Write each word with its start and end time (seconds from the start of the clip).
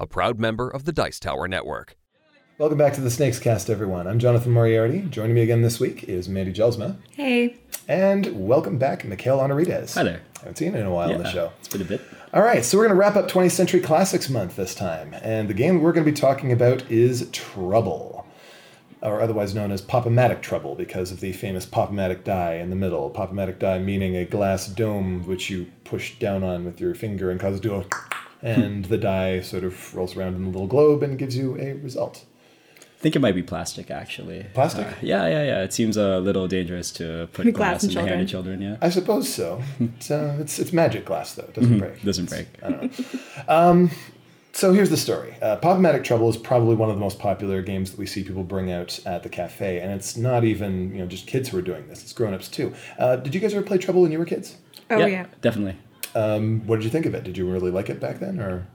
a 0.00 0.06
proud 0.06 0.40
member 0.40 0.66
of 0.66 0.86
the 0.86 0.92
Dice 0.92 1.20
Tower 1.20 1.46
Network. 1.46 1.94
Welcome 2.56 2.78
back 2.78 2.94
to 2.94 3.02
the 3.02 3.10
Snakes 3.10 3.38
Cast, 3.38 3.68
everyone. 3.68 4.06
I'm 4.06 4.18
Jonathan 4.18 4.50
Moriarty. 4.50 5.02
Joining 5.02 5.34
me 5.34 5.42
again 5.42 5.60
this 5.60 5.78
week 5.78 6.04
is 6.04 6.26
Mandy 6.26 6.54
Gelsma. 6.54 6.96
Hey. 7.10 7.58
And 7.86 8.46
welcome 8.48 8.78
back, 8.78 9.04
Mikhail 9.04 9.40
Honorides. 9.40 9.94
Hi 9.94 10.02
there. 10.02 10.22
I 10.36 10.38
haven't 10.40 10.56
seen 10.56 10.72
you 10.72 10.78
in 10.78 10.86
a 10.86 10.90
while 10.90 11.12
on 11.12 11.22
the 11.22 11.30
show. 11.30 11.52
It's 11.58 11.68
been 11.68 11.82
a 11.82 11.84
bit. 11.84 12.00
All 12.32 12.40
right, 12.40 12.64
so 12.64 12.78
we're 12.78 12.84
going 12.84 12.94
to 12.94 12.98
wrap 12.98 13.16
up 13.16 13.30
20th 13.30 13.50
Century 13.50 13.80
Classics 13.80 14.30
Month 14.30 14.56
this 14.56 14.74
time. 14.74 15.14
And 15.20 15.48
the 15.48 15.54
game 15.54 15.82
we're 15.82 15.92
going 15.92 16.06
to 16.06 16.10
be 16.10 16.16
talking 16.16 16.50
about 16.50 16.90
is 16.90 17.28
Trouble, 17.30 18.26
or 19.02 19.20
otherwise 19.20 19.54
known 19.54 19.70
as 19.70 19.82
Pop-O-Matic 19.82 20.40
Trouble 20.40 20.76
because 20.76 21.12
of 21.12 21.20
the 21.20 21.32
famous 21.32 21.66
Pop-O-Matic 21.66 22.24
die 22.24 22.54
in 22.54 22.70
the 22.70 22.76
middle. 22.76 23.10
Pop-O-Matic 23.10 23.58
die 23.58 23.80
meaning 23.80 24.16
a 24.16 24.24
glass 24.24 24.66
dome 24.66 25.26
which 25.26 25.50
you 25.50 25.70
push 25.84 26.18
down 26.18 26.42
on 26.42 26.64
with 26.64 26.80
your 26.80 26.94
finger 26.94 27.30
and 27.30 27.38
causes 27.38 27.60
to 27.60 27.68
go, 27.68 27.84
and 28.42 28.84
the 28.86 28.98
die 28.98 29.40
sort 29.40 29.64
of 29.64 29.94
rolls 29.94 30.16
around 30.16 30.36
in 30.36 30.44
a 30.44 30.48
little 30.48 30.66
globe 30.66 31.02
and 31.02 31.18
gives 31.18 31.36
you 31.36 31.56
a 31.58 31.74
result. 31.74 32.24
I 32.78 33.02
think 33.02 33.16
it 33.16 33.20
might 33.20 33.34
be 33.34 33.42
plastic, 33.42 33.90
actually. 33.90 34.44
Plastic? 34.52 34.86
Uh, 34.86 34.92
yeah, 35.00 35.26
yeah, 35.26 35.42
yeah. 35.42 35.62
It 35.62 35.72
seems 35.72 35.96
a 35.96 36.20
little 36.20 36.46
dangerous 36.48 36.90
to 36.92 37.28
put 37.32 37.44
Glass 37.54 37.54
glass, 37.54 37.84
in 37.84 37.90
in 37.90 37.94
the 37.96 38.02
hand 38.10 38.20
of 38.20 38.28
children. 38.28 38.60
children. 38.60 38.78
Yeah, 38.78 38.86
I 38.86 38.90
suppose 38.90 39.26
so. 39.32 39.62
It's, 39.80 40.10
uh, 40.10 40.36
it's, 40.38 40.58
it's 40.58 40.72
magic 40.74 41.06
glass, 41.06 41.34
though. 41.34 41.44
It 41.44 41.54
doesn't 41.54 41.78
break. 41.78 42.02
doesn't 42.02 42.28
break. 42.28 42.46
i 42.62 42.70
don't 42.70 43.48
know 43.48 43.90
So 44.52 44.72
here's 44.74 44.90
the 44.90 44.96
story. 44.98 45.34
Uh, 45.40 45.56
Pop-O-Matic 45.56 46.04
Trouble 46.04 46.28
is 46.28 46.36
probably 46.36 46.74
one 46.74 46.90
of 46.90 46.96
the 46.96 47.00
most 47.00 47.18
popular 47.18 47.62
games 47.62 47.92
that 47.92 47.98
we 47.98 48.04
see 48.06 48.22
people 48.24 48.42
bring 48.42 48.70
out 48.70 48.98
at 49.06 49.22
the 49.22 49.28
cafe, 49.28 49.80
and 49.80 49.92
it's 49.92 50.16
not 50.16 50.44
even 50.44 50.90
you 50.92 50.98
know 50.98 51.06
just 51.06 51.26
kids 51.26 51.48
who 51.48 51.56
are 51.58 51.62
doing 51.62 51.86
this; 51.88 52.02
it's 52.02 52.12
grown-ups 52.12 52.48
too. 52.48 52.74
Uh, 52.98 53.16
did 53.16 53.32
you 53.34 53.40
guys 53.40 53.54
ever 53.54 53.62
play 53.64 53.78
Trouble 53.78 54.02
when 54.02 54.10
you 54.12 54.18
were 54.18 54.24
kids? 54.24 54.56
Oh 54.90 54.98
yeah, 54.98 55.06
yeah. 55.06 55.26
definitely. 55.40 55.76
What 56.14 56.76
did 56.76 56.84
you 56.84 56.90
think 56.90 57.06
of 57.06 57.14
it? 57.14 57.24
Did 57.24 57.36
you 57.36 57.50
really 57.50 57.70
like 57.70 57.90
it 57.90 58.00
back 58.00 58.18
then, 58.18 58.40
or 58.40 58.66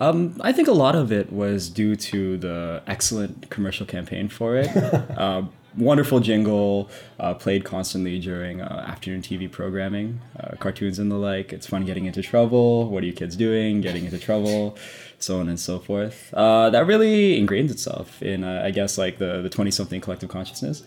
Um, 0.00 0.36
I 0.40 0.52
think 0.52 0.66
a 0.68 0.72
lot 0.72 0.96
of 0.96 1.12
it 1.12 1.32
was 1.32 1.68
due 1.68 1.94
to 1.96 2.36
the 2.36 2.82
excellent 2.86 3.48
commercial 3.50 3.86
campaign 3.86 4.28
for 4.28 4.56
it. 4.56 4.68
uh, 5.16 5.42
wonderful 5.76 6.20
jingle, 6.20 6.90
uh, 7.18 7.34
played 7.34 7.64
constantly 7.64 8.18
during 8.18 8.60
uh, 8.60 8.84
afternoon 8.86 9.22
TV 9.22 9.50
programming, 9.50 10.20
uh, 10.38 10.56
cartoons 10.58 10.98
and 10.98 11.10
the 11.10 11.16
like. 11.16 11.52
It's 11.52 11.66
fun 11.66 11.84
getting 11.84 12.06
into 12.06 12.22
trouble. 12.22 12.88
What 12.90 13.02
are 13.02 13.06
you 13.06 13.12
kids 13.12 13.36
doing? 13.36 13.80
Getting 13.80 14.04
into 14.04 14.18
trouble, 14.18 14.76
so 15.18 15.40
on 15.40 15.48
and 15.48 15.58
so 15.58 15.78
forth. 15.78 16.32
Uh, 16.34 16.70
that 16.70 16.86
really 16.86 17.40
ingrains 17.40 17.70
itself 17.70 18.22
in, 18.22 18.44
uh, 18.44 18.62
I 18.64 18.70
guess, 18.70 18.98
like 18.98 19.18
the 19.18 19.42
the 19.42 19.50
twenty 19.50 19.70
something 19.70 20.00
collective 20.00 20.28
consciousness. 20.28 20.82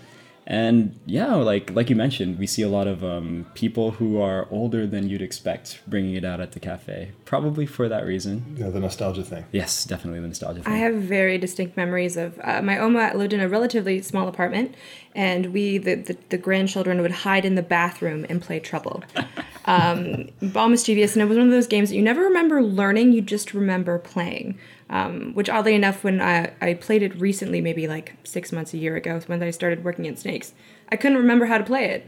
And 0.50 0.98
yeah, 1.06 1.36
like 1.36 1.72
like 1.76 1.90
you 1.90 1.96
mentioned, 1.98 2.40
we 2.40 2.48
see 2.48 2.62
a 2.62 2.70
lot 2.70 2.88
of 2.88 3.04
um, 3.04 3.46
people 3.54 3.92
who 3.92 4.22
are 4.22 4.48
older 4.50 4.88
than 4.88 5.10
you'd 5.10 5.22
expect 5.22 5.82
bringing 5.88 6.16
it 6.16 6.24
out 6.24 6.40
at 6.40 6.54
the 6.54 6.60
cafe, 6.62 7.12
probably 7.26 7.66
for 7.66 7.90
that 7.90 8.06
reason. 8.06 8.56
you 8.58 8.64
know, 8.64 8.72
the 8.72 8.80
nostalgia 8.80 9.26
thing? 9.26 9.44
Yes, 9.52 9.84
definitely 9.84 10.22
the 10.22 10.30
nostalgia. 10.30 10.64
Thing. 10.64 10.72
I 10.72 10.78
have 10.78 10.96
very 10.96 11.38
distinct 11.38 11.76
memories 11.76 12.16
of 12.16 12.40
uh, 12.46 12.62
my 12.62 12.78
Oma 12.80 13.12
lived 13.14 13.34
in 13.34 13.42
a 13.42 13.50
relatively 13.50 14.02
small 14.02 14.30
apartment, 14.30 14.74
and 15.14 15.48
we 15.48 15.80
the, 15.80 15.96
the, 15.96 16.18
the 16.30 16.38
grandchildren 16.38 17.02
would 17.02 17.12
hide 17.12 17.44
in 17.44 17.56
the 17.56 17.62
bathroom 17.62 18.26
and 18.30 18.42
play 18.42 18.60
Trouble. 18.60 19.04
Um, 19.70 20.30
all 20.56 20.70
mischievous, 20.70 21.14
and 21.14 21.22
it 21.22 21.26
was 21.26 21.38
one 21.38 21.48
of 21.48 21.52
those 21.52 21.68
games 21.68 21.90
that 21.90 21.98
you 21.98 22.02
never 22.02 22.22
remember 22.22 22.64
learning; 22.64 23.12
you 23.12 23.22
just 23.22 23.54
remember 23.54 24.00
playing. 24.00 24.58
Um, 24.90 25.34
which 25.34 25.50
oddly 25.50 25.76
enough, 25.76 26.04
when 26.04 26.22
I, 26.22 26.54
I 26.62 26.74
played 26.76 27.04
it 27.04 27.20
recently, 27.20 27.60
maybe 27.60 27.88
like 27.88 28.14
six 28.24 28.52
months, 28.52 28.74
a 28.74 28.78
year 28.78 28.96
ago, 28.96 29.20
when 29.28 29.44
I 29.44 29.52
started 29.52 29.84
working 29.84 30.08
at 30.08 30.18
Snakes, 30.18 30.54
I 30.90 30.96
couldn't 30.96 31.18
remember 31.18 31.46
how 31.46 31.58
to 31.58 31.64
play 31.64 31.86
it 31.86 32.08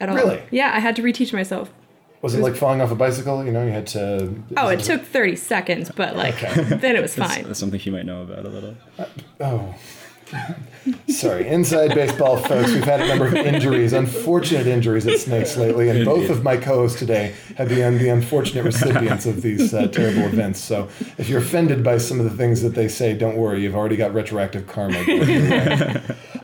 at 0.00 0.08
all. 0.08 0.14
Really? 0.14 0.40
Yeah, 0.50 0.70
I 0.74 0.78
had 0.78 0.94
to 0.96 1.02
reteach 1.02 1.32
myself. 1.32 1.72
Was 2.22 2.34
it 2.34 2.40
like 2.42 2.54
falling 2.54 2.82
off 2.82 2.90
a 2.90 2.94
bicycle? 2.94 3.44
You 3.44 3.50
know, 3.50 3.64
you 3.64 3.72
had 3.72 3.86
to. 3.88 4.34
Oh, 4.56 4.68
it 4.68 4.80
took 4.80 5.02
30 5.02 5.36
seconds, 5.36 5.90
but 5.96 6.16
like 6.16 6.38
then 6.40 6.94
it 6.94 7.00
was 7.02 7.14
fine. 7.14 7.44
that's 7.44 7.58
something 7.58 7.80
you 7.82 7.92
might 7.92 8.04
know 8.04 8.22
about 8.22 8.44
a 8.44 8.48
little. 8.48 8.76
Oh. 9.40 9.74
Sorry, 11.08 11.46
inside 11.46 11.94
baseball, 11.94 12.36
folks. 12.36 12.72
We've 12.72 12.84
had 12.84 13.00
a 13.00 13.08
number 13.08 13.26
of 13.26 13.34
injuries, 13.34 13.92
unfortunate 13.92 14.66
injuries 14.66 15.06
at 15.06 15.18
Snakes 15.18 15.56
lately, 15.56 15.88
and 15.88 16.04
both 16.04 16.30
of 16.30 16.42
my 16.42 16.56
co-hosts 16.56 16.98
today 16.98 17.34
have 17.56 17.68
been 17.68 17.98
the 17.98 18.08
unfortunate 18.08 18.64
recipients 18.64 19.26
of 19.26 19.42
these 19.42 19.74
uh, 19.74 19.88
terrible 19.88 20.22
events. 20.22 20.60
So, 20.60 20.88
if 21.18 21.28
you're 21.28 21.40
offended 21.40 21.84
by 21.84 21.98
some 21.98 22.18
of 22.18 22.24
the 22.24 22.36
things 22.36 22.62
that 22.62 22.74
they 22.74 22.88
say, 22.88 23.14
don't 23.14 23.36
worry. 23.36 23.62
You've 23.62 23.76
already 23.76 23.96
got 23.96 24.14
retroactive 24.14 24.66
karma. 24.66 25.00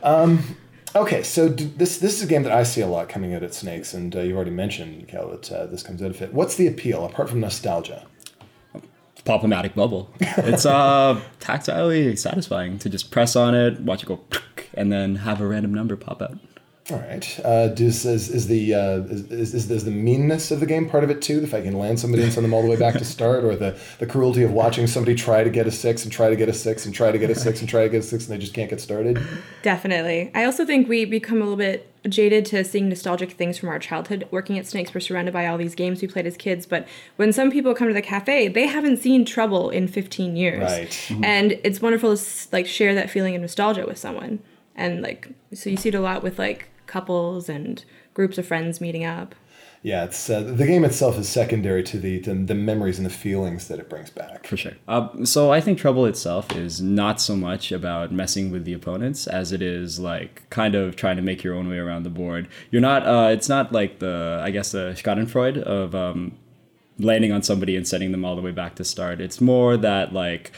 um, 0.03 0.57
okay, 0.95 1.23
so 1.23 1.49
d- 1.49 1.71
this 1.77 1.97
this 1.97 2.17
is 2.17 2.23
a 2.23 2.27
game 2.27 2.43
that 2.43 2.51
I 2.51 2.63
see 2.63 2.81
a 2.81 2.87
lot 2.87 3.09
coming 3.09 3.33
out 3.33 3.43
at 3.43 3.53
Snakes, 3.53 3.93
and 3.93 4.15
uh, 4.15 4.19
you've 4.19 4.35
already 4.35 4.51
mentioned, 4.51 5.07
Cal, 5.07 5.29
that 5.29 5.51
uh, 5.51 5.65
this 5.65 5.83
comes 5.83 6.01
out 6.01 6.11
of 6.11 6.21
it. 6.21 6.33
What's 6.33 6.55
the 6.55 6.67
appeal 6.67 7.05
apart 7.05 7.29
from 7.29 7.39
nostalgia? 7.39 8.05
Pop-O-Matic 9.27 9.75
bubble. 9.75 10.09
It's 10.37 10.65
uh 10.65 11.19
tactilely 11.39 12.17
satisfying 12.17 12.79
to 12.79 12.89
just 12.89 13.11
press 13.11 13.35
on 13.35 13.53
it, 13.55 13.79
watch 13.81 14.03
it 14.03 14.07
go, 14.07 14.21
and 14.73 14.91
then 14.91 15.15
have 15.17 15.41
a 15.41 15.47
random 15.47 15.73
number 15.73 15.95
pop 15.95 16.21
out. 16.21 16.37
All 16.89 16.99
right. 16.99 17.39
Uh, 17.43 17.67
does, 17.67 18.05
is, 18.05 18.29
is 18.29 18.47
the 18.47 18.73
uh, 18.73 18.99
is, 19.09 19.53
is, 19.53 19.69
is 19.69 19.83
the 19.83 19.91
meanness 19.91 20.51
of 20.51 20.61
the 20.61 20.65
game 20.65 20.89
part 20.89 21.03
of 21.03 21.09
it 21.09 21.21
too? 21.21 21.41
If 21.43 21.53
I 21.53 21.61
can 21.61 21.77
land 21.77 21.99
somebody 21.99 22.23
and 22.23 22.31
send 22.31 22.45
them 22.45 22.53
all 22.53 22.61
the 22.61 22.69
way 22.69 22.77
back 22.77 22.93
to 22.93 23.03
start, 23.17 23.43
or 23.43 23.57
the, 23.57 23.77
the 23.99 24.05
cruelty 24.05 24.43
of 24.43 24.51
watching 24.51 24.87
somebody 24.87 25.13
try 25.13 25.43
to 25.43 25.49
get 25.49 25.67
a 25.67 25.71
six 25.71 26.05
and 26.05 26.13
try 26.13 26.29
to 26.29 26.37
get 26.37 26.47
a 26.47 26.53
six 26.53 26.85
and 26.85 26.95
try 26.95 27.11
to 27.11 27.17
get 27.17 27.29
a 27.29 27.35
six 27.35 27.59
and 27.59 27.67
try 27.67 27.83
to 27.83 27.89
get 27.89 27.99
a 27.99 28.03
six 28.03 28.25
and 28.25 28.33
they 28.33 28.37
just 28.37 28.53
can't 28.53 28.69
get 28.69 28.79
started. 28.79 29.19
Definitely. 29.63 30.31
I 30.33 30.45
also 30.45 30.65
think 30.65 30.87
we 30.87 31.03
become 31.03 31.39
a 31.39 31.41
little 31.41 31.57
bit 31.57 31.91
jaded 32.07 32.45
to 32.45 32.63
seeing 32.63 32.87
nostalgic 32.87 33.31
things 33.31 33.57
from 33.57 33.67
our 33.67 33.79
childhood. 33.79 34.25
Working 34.31 34.57
at 34.57 34.65
Snakes, 34.65 34.93
we're 34.93 35.01
surrounded 35.01 35.33
by 35.33 35.45
all 35.45 35.57
these 35.57 35.75
games 35.75 36.01
we 36.01 36.07
played 36.07 36.25
as 36.25 36.37
kids, 36.37 36.65
but 36.65 36.87
when 37.17 37.33
some 37.33 37.51
people 37.51 37.75
come 37.75 37.89
to 37.89 37.93
the 37.93 38.01
cafe, 38.01 38.47
they 38.47 38.65
haven't 38.65 38.97
seen 38.97 39.25
Trouble 39.25 39.69
in 39.69 39.89
15 39.89 40.37
years. 40.37 40.61
Right. 40.61 41.11
And 41.21 41.59
it's 41.65 41.81
wonderful 41.81 42.15
to 42.15 42.47
like 42.53 42.65
share 42.65 42.95
that 42.95 43.09
feeling 43.09 43.35
of 43.35 43.41
nostalgia 43.41 43.85
with 43.85 43.97
someone. 43.97 44.39
And 44.73 45.01
like 45.01 45.27
so 45.53 45.69
you 45.69 45.75
see 45.75 45.89
it 45.89 45.95
a 45.95 45.99
lot 45.99 46.23
with 46.23 46.39
like 46.39 46.69
couples 46.87 47.49
and 47.49 47.83
groups 48.13 48.37
of 48.37 48.47
friends 48.47 48.81
meeting 48.81 49.05
up. 49.05 49.35
Yeah, 49.83 50.05
it's 50.05 50.29
uh, 50.29 50.41
the 50.41 50.65
game 50.65 50.83
itself 50.83 51.17
is 51.17 51.29
secondary 51.29 51.83
to 51.83 51.99
the, 51.99 52.19
the 52.19 52.33
the 52.33 52.55
memories 52.55 52.97
and 52.97 53.05
the 53.05 53.11
feelings 53.11 53.67
that 53.67 53.79
it 53.79 53.89
brings 53.89 54.09
back. 54.09 54.47
For 54.47 54.57
sure. 54.57 54.73
Uh, 54.87 55.23
so 55.23 55.51
I 55.51 55.61
think 55.61 55.77
Trouble 55.77 56.05
itself 56.05 56.55
is 56.55 56.81
not 56.81 57.21
so 57.21 57.35
much 57.35 57.71
about 57.71 58.11
messing 58.11 58.51
with 58.51 58.65
the 58.65 58.73
opponents 58.73 59.27
as 59.27 59.51
it 59.51 59.61
is 59.61 59.99
like 59.99 60.49
kind 60.49 60.73
of 60.73 60.95
trying 60.95 61.15
to 61.17 61.21
make 61.21 61.43
your 61.43 61.53
own 61.53 61.69
way 61.69 61.77
around 61.77 62.03
the 62.03 62.09
board. 62.09 62.47
You're 62.71 62.81
not. 62.81 63.05
Uh, 63.07 63.29
it's 63.31 63.47
not 63.47 63.71
like 63.71 63.99
the 63.99 64.41
I 64.43 64.49
guess 64.49 64.71
the 64.71 64.93
Schadenfreude 64.97 65.59
of 65.59 65.93
um, 65.93 66.33
landing 66.99 67.31
on 67.31 67.43
somebody 67.43 67.75
and 67.75 67.87
sending 67.87 68.11
them 68.11 68.25
all 68.25 68.35
the 68.35 68.41
way 68.41 68.51
back 68.51 68.75
to 68.75 68.83
start. 68.83 69.21
It's 69.21 69.39
more 69.39 69.77
that 69.77 70.11
like 70.11 70.51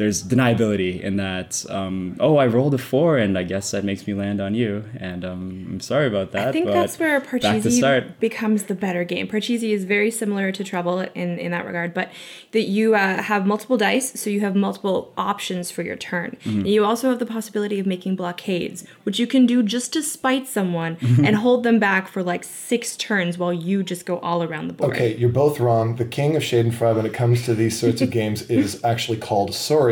there's 0.00 0.22
deniability 0.22 0.98
in 0.98 1.16
that. 1.16 1.62
Um, 1.68 2.16
oh, 2.20 2.38
I 2.38 2.46
rolled 2.46 2.72
a 2.72 2.78
four, 2.78 3.18
and 3.18 3.36
I 3.36 3.42
guess 3.42 3.70
that 3.72 3.84
makes 3.84 4.06
me 4.06 4.14
land 4.14 4.40
on 4.40 4.54
you, 4.54 4.82
and 4.98 5.26
um, 5.26 5.66
I'm 5.72 5.80
sorry 5.80 6.06
about 6.06 6.32
that. 6.32 6.48
I 6.48 6.52
think 6.52 6.66
but 6.66 6.72
that's 6.72 6.98
where 6.98 7.20
back 7.20 7.28
to 7.28 7.38
Parcheesi 7.38 7.76
start. 7.76 8.18
becomes 8.18 8.62
the 8.62 8.74
better 8.74 9.04
game. 9.04 9.28
Parcheesi 9.28 9.72
is 9.74 9.84
very 9.84 10.10
similar 10.10 10.52
to 10.52 10.64
Trouble 10.64 11.00
in, 11.00 11.38
in 11.38 11.50
that 11.50 11.66
regard, 11.66 11.92
but 11.92 12.10
that 12.52 12.62
you 12.62 12.94
uh, 12.94 13.22
have 13.22 13.46
multiple 13.46 13.76
dice, 13.76 14.18
so 14.18 14.30
you 14.30 14.40
have 14.40 14.56
multiple 14.56 15.12
options 15.18 15.70
for 15.70 15.82
your 15.82 15.96
turn. 15.96 16.38
Mm-hmm. 16.44 16.60
And 16.60 16.68
you 16.68 16.82
also 16.82 17.10
have 17.10 17.18
the 17.18 17.26
possibility 17.26 17.78
of 17.78 17.84
making 17.86 18.16
blockades, 18.16 18.86
which 19.02 19.18
you 19.18 19.26
can 19.26 19.44
do 19.44 19.62
just 19.62 19.92
to 19.92 20.02
spite 20.02 20.48
someone 20.48 20.96
and 21.22 21.36
hold 21.36 21.62
them 21.62 21.78
back 21.78 22.08
for 22.08 22.22
like 22.22 22.42
six 22.42 22.96
turns 22.96 23.36
while 23.36 23.52
you 23.52 23.82
just 23.82 24.06
go 24.06 24.18
all 24.20 24.42
around 24.42 24.68
the 24.68 24.72
board. 24.72 24.92
Okay, 24.92 25.14
you're 25.16 25.28
both 25.28 25.60
wrong. 25.60 25.96
The 25.96 26.06
king 26.06 26.36
of 26.36 26.42
Schadenfreude 26.42 26.96
when 26.96 27.04
it 27.04 27.12
comes 27.12 27.44
to 27.44 27.54
these 27.54 27.78
sorts 27.78 28.00
of 28.00 28.10
games 28.20 28.48
is 28.48 28.82
actually 28.82 29.18
called 29.18 29.54
Sorry, 29.54 29.89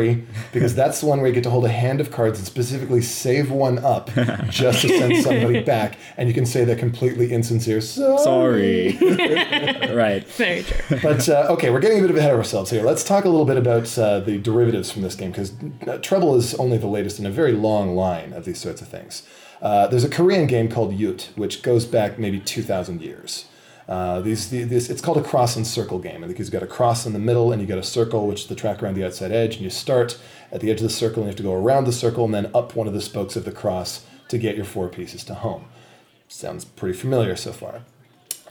because 0.53 0.75
that's 0.75 1.01
the 1.01 1.07
one 1.07 1.19
where 1.19 1.27
you 1.27 1.33
get 1.33 1.43
to 1.43 1.49
hold 1.49 1.65
a 1.65 1.69
hand 1.69 2.01
of 2.01 2.11
cards 2.11 2.39
and 2.39 2.47
specifically 2.47 3.01
save 3.01 3.51
one 3.51 3.79
up 3.79 4.09
just 4.49 4.81
to 4.81 4.89
send 4.89 5.17
somebody 5.23 5.61
back, 5.75 5.97
and 6.17 6.27
you 6.27 6.33
can 6.33 6.45
say 6.45 6.63
that 6.65 6.77
completely 6.77 7.31
insincere. 7.31 7.81
Sorry. 7.81 8.17
Sorry. 8.23 8.97
right. 9.93 10.25
Very 10.27 10.63
true. 10.63 10.99
But 11.01 11.27
uh, 11.29 11.47
okay, 11.51 11.69
we're 11.69 11.79
getting 11.79 12.03
a 12.03 12.07
bit 12.07 12.15
ahead 12.17 12.31
of 12.31 12.37
ourselves 12.37 12.71
here. 12.71 12.83
Let's 12.83 13.03
talk 13.03 13.25
a 13.25 13.29
little 13.29 13.45
bit 13.45 13.57
about 13.57 13.97
uh, 13.97 14.19
the 14.19 14.37
derivatives 14.37 14.91
from 14.91 15.01
this 15.01 15.15
game 15.15 15.31
because 15.31 15.53
uh, 15.87 15.97
Trouble 15.97 16.35
is 16.35 16.53
only 16.55 16.77
the 16.77 16.87
latest 16.87 17.19
in 17.19 17.25
a 17.25 17.31
very 17.31 17.53
long 17.53 17.95
line 17.95 18.33
of 18.33 18.45
these 18.45 18.59
sorts 18.59 18.81
of 18.81 18.87
things. 18.87 19.23
Uh, 19.61 19.87
there's 19.87 20.03
a 20.03 20.09
Korean 20.09 20.47
game 20.47 20.69
called 20.69 20.97
Yut, 20.97 21.35
which 21.35 21.61
goes 21.61 21.85
back 21.85 22.17
maybe 22.17 22.39
2,000 22.39 23.01
years. 23.01 23.45
Uh, 23.89 24.21
these, 24.21 24.51
the, 24.51 24.61
it's 24.61 25.01
called 25.01 25.17
a 25.17 25.23
cross 25.23 25.55
and 25.55 25.65
circle 25.65 25.97
game. 25.97 26.23
I 26.23 26.27
think 26.27 26.37
you've 26.37 26.51
got 26.51 26.61
a 26.61 26.67
cross 26.67 27.07
in 27.07 27.13
the 27.13 27.19
middle 27.19 27.51
and 27.51 27.59
you 27.59 27.67
got 27.67 27.79
a 27.79 27.83
circle, 27.83 28.27
which 28.27 28.41
is 28.41 28.47
the 28.47 28.53
track 28.53 28.83
around 28.83 28.93
the 28.93 29.03
outside 29.03 29.31
edge. 29.31 29.55
And 29.55 29.63
you 29.63 29.71
start 29.71 30.19
at 30.51 30.61
the 30.61 30.69
edge 30.69 30.77
of 30.77 30.83
the 30.83 30.89
circle 30.91 31.23
and 31.23 31.25
you 31.25 31.29
have 31.29 31.37
to 31.37 31.43
go 31.43 31.55
around 31.55 31.85
the 31.85 31.91
circle 31.91 32.23
and 32.23 32.33
then 32.33 32.51
up 32.53 32.75
one 32.75 32.87
of 32.87 32.93
the 32.93 33.01
spokes 33.01 33.35
of 33.35 33.45
the 33.45 33.51
cross 33.51 34.05
to 34.27 34.37
get 34.37 34.55
your 34.55 34.65
four 34.65 34.89
pieces 34.89 35.23
to 35.23 35.33
home. 35.33 35.65
Sounds 36.27 36.65
pretty 36.65 36.95
familiar 36.95 37.35
so 37.35 37.51
far. 37.51 37.81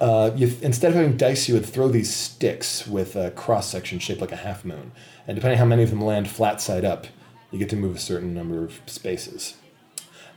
Uh, 0.01 0.33
you, 0.35 0.53
instead 0.61 0.91
of 0.91 0.97
having 0.97 1.17
dice, 1.17 1.49
you 1.49 1.55
would 1.55 1.67
throw 1.67 1.89
these 1.89 2.13
sticks 2.13 2.85
with 2.89 3.15
a 3.15 3.31
cross 3.31 3.69
section 3.69 4.01
shaped 4.01 4.21
like 4.21 4.33
a 4.33 4.37
half 4.37 4.65
moon. 4.65 4.91
And 5.29 5.37
depending 5.37 5.61
on 5.61 5.67
how 5.67 5.69
many 5.69 5.85
of 5.85 5.91
them 5.91 6.01
land 6.01 6.29
flat 6.29 6.61
side 6.61 6.85
up, 6.85 7.07
you 7.53 7.61
get 7.61 7.69
to 7.71 7.77
move 7.77 7.95
a 7.95 8.01
certain 8.01 8.35
number 8.35 8.65
of 8.65 8.81
spaces. 8.87 9.55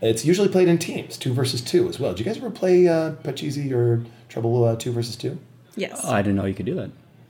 It's 0.01 0.25
usually 0.25 0.49
played 0.49 0.67
in 0.67 0.77
teams, 0.79 1.17
two 1.17 1.33
versus 1.33 1.61
two 1.61 1.87
as 1.87 1.99
well. 1.99 2.11
Did 2.11 2.19
you 2.19 2.25
guys 2.25 2.37
ever 2.37 2.49
play 2.49 2.87
uh, 2.87 3.11
Pachisi 3.23 3.71
or 3.71 4.03
Trouble 4.29 4.63
uh, 4.65 4.75
two 4.75 4.91
versus 4.91 5.15
two? 5.15 5.37
Yes. 5.75 6.01
Oh, 6.03 6.11
I 6.11 6.21
didn't 6.21 6.35
know 6.37 6.45
you 6.45 6.53
could 6.55 6.65
do 6.65 6.75
that. 6.75 6.89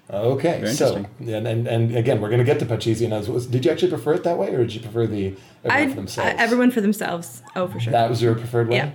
Okay, 0.10 0.60
Very 0.60 0.74
so 0.74 1.06
and, 1.20 1.48
and 1.48 1.68
and 1.68 1.96
again, 1.96 2.20
we're 2.20 2.28
going 2.28 2.40
to 2.40 2.46
get 2.46 2.60
to 2.60 2.66
Pachisi. 2.66 3.06
And 3.06 3.14
I 3.14 3.20
was, 3.20 3.30
was- 3.30 3.48
did 3.48 3.64
you 3.64 3.72
actually 3.72 3.92
prefer 3.92 4.14
it 4.14 4.24
that 4.26 4.38
way, 4.38 4.54
or 4.54 4.58
did 4.58 4.74
you 4.74 4.82
prefer 4.82 5.08
the 5.08 5.36
everyone 5.64 5.88
I, 5.88 5.88
for 5.88 5.96
themselves? 5.96 6.36
everyone 6.38 6.72
for 6.72 6.82
themselves. 6.82 7.42
Oh, 7.56 7.68
for 7.68 7.80
sure. 7.80 7.92
That 7.92 8.10
was 8.10 8.22
your 8.22 8.36
preferred 8.36 8.68
way. 8.68 8.76
Yeah. 8.78 8.92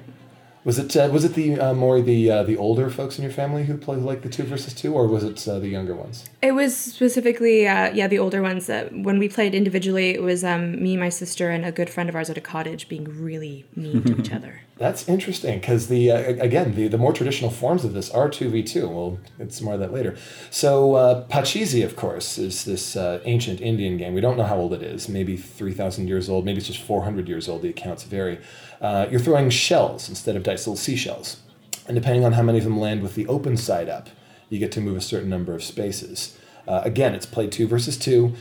Was 0.67 0.81
it 0.81 0.97
uh, 0.97 1.09
was 1.13 1.25
it 1.25 1.35
the 1.35 1.61
uh, 1.61 1.75
more 1.75 2.01
the 2.01 2.29
uh, 2.29 2.43
the 2.43 2.57
older 2.57 2.91
folks 2.91 3.19
in 3.19 3.23
your 3.23 3.33
family 3.33 3.67
who 3.67 3.77
played 3.77 4.01
like 4.01 4.23
the 4.23 4.29
two 4.29 4.43
versus 4.43 4.75
two, 4.75 4.93
or 4.95 5.07
was 5.07 5.23
it 5.23 5.47
uh, 5.47 5.61
the 5.61 5.69
younger 5.69 5.95
ones? 5.95 6.25
It 6.43 6.53
was 6.53 6.77
specifically, 6.77 7.69
uh, 7.69 7.95
yeah, 7.95 8.09
the 8.09 8.19
older 8.19 8.43
ones. 8.43 8.67
That 8.67 8.93
when 8.93 9.21
we 9.21 9.29
played 9.29 9.55
individually, 9.55 10.11
it 10.11 10.23
was 10.23 10.43
um, 10.43 10.83
me, 10.83 10.97
my 10.97 11.09
sister, 11.09 11.51
and 11.51 11.65
a 11.65 11.71
good 11.71 11.89
friend 11.89 12.09
of 12.09 12.17
ours 12.17 12.31
at 12.31 12.37
a 12.37 12.41
cottage 12.41 12.89
being 12.89 13.05
really 13.05 13.65
mean 13.77 14.03
to 14.03 14.19
each 14.19 14.33
other. 14.39 14.63
That's 14.79 15.09
interesting 15.09 15.59
because 15.59 15.89
the 15.89 16.11
uh, 16.11 16.19
again 16.19 16.75
the, 16.75 16.87
the 16.89 16.99
more 16.99 17.15
traditional 17.15 17.51
forms 17.51 17.83
of 17.83 17.95
this 17.95 18.11
are 18.11 18.29
two 18.29 18.51
v 18.51 18.63
two. 18.63 18.87
We'll 18.87 19.19
get 19.39 19.51
some 19.51 19.65
more 19.65 19.75
of 19.75 19.81
that 19.81 19.91
later. 19.91 20.17
So 20.51 20.97
uh, 20.97 21.27
Pachisi, 21.29 21.83
of 21.83 21.97
course, 21.97 22.37
is 22.37 22.67
this 22.67 22.95
uh, 22.95 23.21
ancient 23.25 23.63
Indian 23.63 23.97
game. 23.97 24.13
We 24.13 24.21
don't 24.21 24.37
know 24.37 24.45
how 24.45 24.57
old 24.57 24.75
it 24.75 24.83
is. 24.83 25.09
Maybe 25.09 25.39
three 25.39 25.73
thousand 25.73 26.09
years 26.09 26.29
old. 26.29 26.45
Maybe 26.45 26.59
it's 26.59 26.67
just 26.67 26.83
four 26.83 27.05
hundred 27.05 27.27
years 27.27 27.49
old. 27.49 27.63
The 27.63 27.71
accounts 27.71 28.03
vary. 28.05 28.39
Uh, 28.79 29.07
you're 29.11 29.19
throwing 29.19 29.49
shells 29.49 30.11
instead 30.11 30.37
of 30.37 30.43
dice, 30.43 30.67
little 30.67 30.77
seashells, 30.77 31.41
and 31.87 31.95
depending 31.95 32.27
on 32.27 32.35
how 32.35 32.43
many 32.43 32.59
of 32.59 32.65
them 32.65 32.79
land 32.79 33.03
with 33.03 33.15
the 33.15 33.27
open 33.29 33.57
side 33.57 33.89
up, 33.89 34.11
you 34.51 34.59
get 34.59 34.73
to 34.73 34.83
move 34.83 34.99
a 34.99 35.01
certain 35.01 35.31
number 35.31 35.55
of 35.55 35.65
spaces. 35.65 36.37
Uh, 36.69 36.83
again, 36.85 37.15
it's 37.15 37.25
played 37.25 37.51
two 37.51 37.67
versus 37.67 37.97
two. 37.97 38.35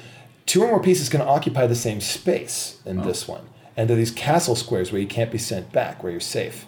Two 0.46 0.64
or 0.64 0.68
more 0.68 0.82
pieces 0.84 1.08
can 1.08 1.22
occupy 1.22 1.66
the 1.66 1.76
same 1.76 2.02
space 2.02 2.82
in 2.86 3.02
this 3.04 3.26
one. 3.26 3.48
And 3.78 3.90
there 3.90 3.96
are 3.96 3.98
these 3.98 4.12
castle 4.12 4.56
squares 4.56 4.92
where 4.92 5.02
you 5.02 5.08
can't 5.08 5.32
be 5.32 5.38
sent 5.38 5.72
back, 5.72 6.02
where 6.02 6.12
you're 6.12 6.22
safe. 6.22 6.66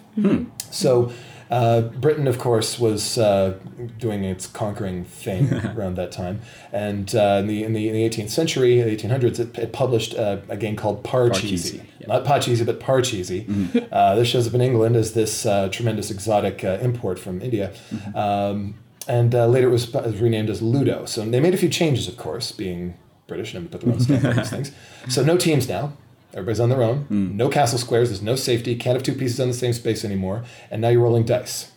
So, 0.70 1.12
uh, 1.50 1.80
Britain, 1.80 2.26
of 2.26 2.38
course, 2.38 2.78
was 2.78 3.16
uh, 3.16 3.58
doing 3.98 4.24
its 4.24 4.46
conquering 4.46 5.04
thing 5.04 5.52
around 5.76 5.96
that 5.96 6.12
time. 6.12 6.40
And 6.72 7.14
uh, 7.14 7.38
in, 7.40 7.46
the, 7.46 7.64
in, 7.64 7.72
the, 7.72 7.88
in 7.88 7.94
the 7.94 8.08
18th 8.08 8.30
century, 8.30 8.76
1800s, 8.76 9.38
it, 9.38 9.58
it 9.58 9.72
published 9.72 10.14
uh, 10.14 10.38
a 10.48 10.56
game 10.56 10.76
called 10.76 11.02
Parcheesi. 11.02 11.80
Parcheesi, 11.80 11.84
yeah. 12.00 12.06
Not 12.06 12.24
Parcheesi, 12.24 12.66
but 12.66 12.80
Parcheesi. 12.80 13.88
Uh, 13.90 14.14
this 14.14 14.28
shows 14.28 14.46
up 14.46 14.54
in 14.54 14.60
England 14.60 14.96
as 14.96 15.14
this 15.14 15.46
uh, 15.46 15.68
tremendous 15.70 16.10
exotic 16.10 16.62
uh, 16.62 16.78
import 16.82 17.18
from 17.18 17.40
India. 17.40 17.72
Um, 18.14 18.74
and 19.06 19.34
uh, 19.34 19.46
later 19.46 19.68
it 19.68 19.70
was, 19.70 19.94
it 19.94 20.04
was 20.04 20.20
renamed 20.20 20.50
as 20.50 20.60
Ludo. 20.60 21.06
So 21.06 21.24
they 21.24 21.40
made 21.40 21.54
a 21.54 21.56
few 21.56 21.70
changes, 21.70 22.06
of 22.06 22.16
course, 22.16 22.52
being 22.52 22.94
British 23.26 23.54
and 23.54 23.70
put 23.70 23.80
their 23.80 23.92
own 23.92 24.00
stamp 24.00 24.24
on 24.24 24.36
these 24.36 24.50
things. 24.56 24.72
So 25.08 25.24
no 25.24 25.36
teams 25.38 25.68
now. 25.68 25.94
Everybody's 26.32 26.60
on 26.60 26.68
their 26.68 26.82
own. 26.82 27.06
No 27.36 27.48
castle 27.48 27.78
squares. 27.78 28.10
There's 28.10 28.22
no 28.22 28.36
safety. 28.36 28.76
Can't 28.76 28.94
have 28.94 29.02
two 29.02 29.14
pieces 29.14 29.40
on 29.40 29.48
the 29.48 29.54
same 29.54 29.72
space 29.72 30.04
anymore. 30.04 30.44
And 30.70 30.82
now 30.82 30.88
you're 30.88 31.02
rolling 31.02 31.24
dice. 31.24 31.72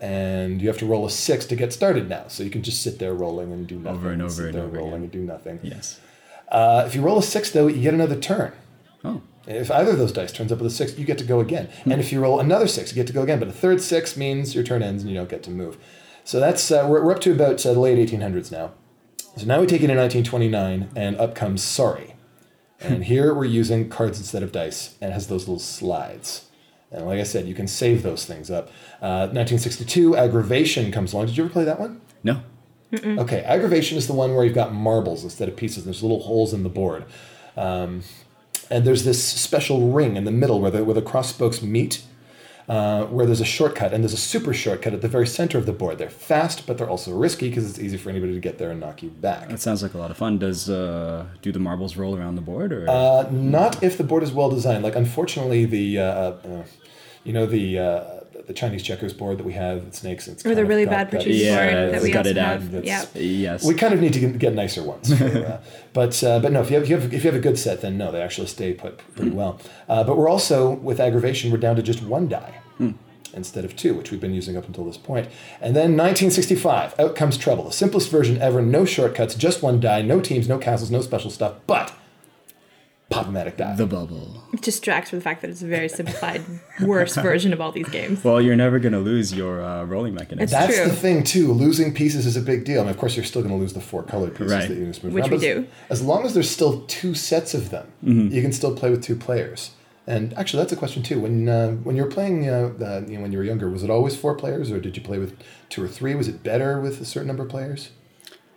And 0.00 0.60
you 0.60 0.66
have 0.68 0.78
to 0.78 0.86
roll 0.86 1.06
a 1.06 1.10
six 1.10 1.46
to 1.46 1.54
get 1.56 1.72
started 1.72 2.08
now. 2.08 2.24
So 2.26 2.42
you 2.42 2.50
can 2.50 2.62
just 2.64 2.82
sit 2.82 2.98
there 2.98 3.14
rolling 3.14 3.52
and 3.52 3.66
do 3.66 3.78
nothing. 3.78 3.98
Over 3.98 4.10
and 4.10 4.22
over 4.22 4.30
sit 4.32 4.44
and 4.46 4.54
there 4.54 4.64
over 4.64 4.76
rolling 4.76 4.94
again. 4.94 5.02
and 5.04 5.12
do 5.12 5.20
nothing. 5.20 5.60
Yes. 5.62 6.00
Uh, 6.48 6.82
if 6.86 6.94
you 6.96 7.00
roll 7.02 7.18
a 7.18 7.22
six, 7.22 7.50
though, 7.50 7.68
you 7.68 7.80
get 7.80 7.94
another 7.94 8.16
turn. 8.16 8.52
Oh. 9.04 9.22
If 9.46 9.70
either 9.70 9.92
of 9.92 9.98
those 9.98 10.12
dice 10.12 10.32
turns 10.32 10.52
up 10.52 10.58
with 10.58 10.66
a 10.72 10.74
six, 10.74 10.98
you 10.98 11.04
get 11.04 11.18
to 11.18 11.24
go 11.24 11.40
again. 11.40 11.68
And 11.84 12.00
if 12.00 12.12
you 12.12 12.20
roll 12.20 12.40
another 12.40 12.66
six, 12.66 12.90
you 12.90 12.96
get 12.96 13.06
to 13.06 13.12
go 13.12 13.22
again. 13.22 13.38
But 13.38 13.48
a 13.48 13.52
third 13.52 13.80
six 13.80 14.16
means 14.16 14.54
your 14.54 14.64
turn 14.64 14.82
ends 14.82 15.02
and 15.02 15.10
you 15.10 15.16
don't 15.16 15.28
get 15.30 15.42
to 15.44 15.50
move. 15.50 15.78
So 16.24 16.38
that's 16.40 16.70
uh, 16.70 16.86
we're, 16.88 17.04
we're 17.04 17.12
up 17.12 17.20
to 17.22 17.32
about 17.32 17.64
uh, 17.64 17.72
the 17.72 17.80
late 17.80 17.98
1800s 18.08 18.52
now. 18.52 18.72
So 19.36 19.46
now 19.46 19.60
we 19.60 19.66
take 19.66 19.82
it 19.82 19.90
in 19.90 19.96
1929, 19.96 20.90
and 20.94 21.16
up 21.16 21.34
comes 21.34 21.62
Sorry. 21.62 22.11
And 22.82 23.04
here 23.04 23.34
we're 23.34 23.44
using 23.44 23.88
cards 23.88 24.18
instead 24.18 24.42
of 24.42 24.52
dice, 24.52 24.96
and 25.00 25.10
it 25.10 25.14
has 25.14 25.28
those 25.28 25.42
little 25.42 25.58
slides. 25.58 26.46
And 26.90 27.06
like 27.06 27.20
I 27.20 27.22
said, 27.22 27.46
you 27.46 27.54
can 27.54 27.66
save 27.66 28.02
those 28.02 28.26
things 28.26 28.50
up. 28.50 28.68
Uh, 29.00 29.30
1962, 29.32 30.16
Aggravation 30.16 30.92
comes 30.92 31.12
along. 31.12 31.26
Did 31.26 31.36
you 31.36 31.44
ever 31.44 31.52
play 31.52 31.64
that 31.64 31.80
one? 31.80 32.00
No. 32.22 32.42
Okay, 33.22 33.40
aggravation 33.44 33.96
is 33.96 34.06
the 34.06 34.12
one 34.12 34.34
where 34.34 34.44
you've 34.44 34.54
got 34.54 34.74
marbles 34.74 35.24
instead 35.24 35.48
of 35.48 35.56
pieces. 35.56 35.84
There's 35.84 36.02
little 36.02 36.20
holes 36.20 36.52
in 36.52 36.62
the 36.62 36.68
board, 36.68 37.06
um, 37.56 38.02
and 38.68 38.84
there's 38.84 39.04
this 39.04 39.24
special 39.24 39.90
ring 39.90 40.16
in 40.16 40.24
the 40.24 40.30
middle 40.30 40.60
where 40.60 40.70
the 40.70 40.84
where 40.84 40.94
the 40.94 41.00
cross 41.00 41.30
spokes 41.30 41.62
meet, 41.62 42.02
uh, 42.68 43.04
where 43.06 43.26
there's 43.26 43.40
a 43.40 43.44
shortcut, 43.44 43.92
and 43.92 44.02
there's 44.02 44.12
a 44.12 44.16
super 44.18 44.54
shortcut 44.54 44.94
at 44.94 45.02
the 45.02 45.08
very 45.08 45.26
center 45.26 45.58
of 45.58 45.66
the 45.66 45.72
board. 45.72 45.98
They're 45.98 46.10
fast, 46.10 46.66
but 46.66 46.78
they're 46.78 46.88
also 46.88 47.12
risky 47.12 47.48
because 47.48 47.68
it's 47.68 47.78
easy 47.78 47.96
for 47.96 48.10
anybody 48.10 48.34
to 48.34 48.40
get 48.40 48.58
there 48.58 48.70
and 48.70 48.80
knock 48.80 49.02
you 49.02 49.10
back. 49.10 49.48
That 49.48 49.60
sounds 49.60 49.82
like 49.82 49.94
a 49.94 49.98
lot 49.98 50.10
of 50.10 50.16
fun. 50.16 50.38
Does 50.38 50.70
uh, 50.70 51.26
do 51.42 51.52
the 51.52 51.58
marbles 51.58 51.96
roll 51.96 52.16
around 52.16 52.36
the 52.36 52.42
board 52.42 52.72
or? 52.72 52.88
Uh, 52.88 53.28
not 53.30 53.82
if 53.82 53.98
the 53.98 54.04
board 54.04 54.22
is 54.22 54.32
well 54.32 54.50
designed. 54.50 54.82
Like, 54.82 54.96
unfortunately, 54.96 55.64
the 55.64 55.98
uh, 55.98 56.04
uh, 56.04 56.64
you 57.24 57.32
know 57.32 57.46
the 57.46 57.78
uh, 57.78 58.20
the 58.46 58.52
Chinese 58.52 58.82
checkers 58.82 59.12
board 59.12 59.38
that 59.38 59.44
we 59.44 59.52
have, 59.52 59.78
it 59.78 59.94
snakes. 59.94 60.28
It's 60.28 60.44
Or 60.44 60.54
the 60.54 60.64
really 60.64 60.86
bad 60.86 61.10
that- 61.10 61.20
Pachisi 61.22 61.44
Yeah, 61.44 61.56
board 61.84 61.94
that 61.94 62.02
we 62.02 62.10
got 62.10 62.18
also 62.26 62.30
it 62.30 62.38
out. 62.38 62.60
have. 62.60 62.72
That's- 62.72 63.08
Yeah. 63.14 63.20
yes. 63.22 63.64
We 63.64 63.74
kind 63.74 63.94
of 63.94 64.00
need 64.00 64.12
to 64.14 64.20
get, 64.20 64.38
get 64.38 64.54
nicer 64.54 64.82
ones. 64.82 65.16
For, 65.16 65.24
uh, 65.24 65.60
but 65.92 66.22
uh, 66.24 66.38
but 66.40 66.52
no, 66.52 66.60
if 66.60 66.70
you 66.70 66.76
have, 66.76 66.84
if 66.84 66.90
you 66.90 66.96
have 66.98 67.12
if 67.14 67.24
you 67.24 67.30
have 67.30 67.38
a 67.38 67.42
good 67.42 67.58
set, 67.58 67.80
then 67.80 67.96
no, 67.98 68.10
they 68.12 68.20
actually 68.20 68.46
stay 68.48 68.72
put 68.72 68.98
pretty 69.14 69.30
well. 69.30 69.60
Uh, 69.88 70.04
but 70.04 70.16
we're 70.16 70.28
also 70.28 70.70
with 70.70 71.00
aggravation, 71.00 71.50
we're 71.50 71.58
down 71.58 71.76
to 71.76 71.82
just 71.82 72.02
one 72.02 72.28
die 72.28 72.54
instead 73.34 73.64
of 73.64 73.74
two, 73.74 73.94
which 73.94 74.10
we've 74.10 74.20
been 74.20 74.34
using 74.34 74.58
up 74.58 74.66
until 74.66 74.84
this 74.84 74.98
point. 74.98 75.26
And 75.60 75.74
then 75.74 75.96
1965, 75.96 76.94
out 76.98 77.16
comes 77.16 77.38
Trouble, 77.38 77.64
the 77.64 77.72
simplest 77.72 78.10
version 78.10 78.36
ever, 78.42 78.60
no 78.60 78.84
shortcuts, 78.84 79.34
just 79.34 79.62
one 79.62 79.80
die, 79.80 80.02
no 80.02 80.20
teams, 80.20 80.48
no 80.48 80.58
castles, 80.58 80.90
no 80.90 81.00
special 81.00 81.30
stuff, 81.30 81.54
but 81.66 81.94
Pop-O-Matic 83.12 83.56
die. 83.56 83.74
the 83.76 83.86
bubble. 83.86 84.42
It 84.52 84.62
distracts 84.62 85.10
from 85.10 85.18
the 85.18 85.22
fact 85.22 85.40
that 85.42 85.50
it's 85.50 85.62
a 85.62 85.66
very 85.66 85.88
simplified, 85.88 86.42
worse 86.82 87.14
version 87.16 87.52
of 87.52 87.60
all 87.60 87.72
these 87.72 87.88
games. 87.88 88.22
Well, 88.24 88.40
you're 88.40 88.56
never 88.56 88.78
gonna 88.78 89.00
lose 89.00 89.32
your 89.34 89.62
uh, 89.62 89.84
rolling 89.84 90.14
mechanism. 90.14 90.42
It's 90.44 90.52
That's 90.52 90.76
true. 90.76 90.84
the 90.86 90.92
thing 90.96 91.22
too. 91.24 91.52
Losing 91.52 91.92
pieces 91.94 92.26
is 92.26 92.36
a 92.36 92.40
big 92.42 92.64
deal. 92.64 92.80
I 92.80 92.84
mean, 92.84 92.90
of 92.90 92.98
course, 92.98 93.16
you're 93.16 93.24
still 93.24 93.42
going 93.42 93.54
to 93.54 93.60
lose 93.60 93.72
the 93.72 93.80
four 93.80 94.02
colored 94.02 94.32
pieces 94.36 94.52
Right. 94.52 94.68
that 94.68 94.76
you 94.76 94.86
just 94.86 95.02
move 95.04 95.12
Which 95.14 95.22
around. 95.24 95.30
we 95.32 95.36
but 95.38 95.46
as- 95.46 95.54
do. 95.64 95.66
As 95.90 96.02
long 96.02 96.24
as 96.24 96.34
there's 96.34 96.50
still 96.50 96.82
two 96.86 97.14
sets 97.14 97.54
of 97.54 97.70
them, 97.70 97.86
Mm-hmm. 98.04 98.34
you 98.34 98.42
can 98.42 98.52
still 98.52 98.74
play 98.74 98.90
with 98.90 99.02
two 99.02 99.16
players. 99.16 99.70
And 100.06 100.34
actually, 100.34 100.62
that's 100.62 100.72
a 100.72 100.76
question 100.76 101.02
too. 101.04 101.20
When 101.20 101.48
uh, 101.48 101.70
when 101.84 101.94
you 101.96 102.02
were 102.02 102.10
playing, 102.10 102.48
uh, 102.48 102.72
uh, 102.80 103.02
you 103.06 103.14
know, 103.16 103.22
when 103.22 103.30
you 103.32 103.38
were 103.38 103.44
younger, 103.44 103.70
was 103.70 103.84
it 103.84 103.90
always 103.90 104.16
four 104.16 104.34
players, 104.34 104.70
or 104.72 104.80
did 104.80 104.96
you 104.96 105.02
play 105.02 105.18
with 105.18 105.36
two 105.68 105.82
or 105.84 105.86
three? 105.88 106.14
Was 106.16 106.26
it 106.26 106.42
better 106.42 106.80
with 106.80 107.00
a 107.00 107.04
certain 107.04 107.28
number 107.28 107.44
of 107.44 107.48
players? 107.48 107.90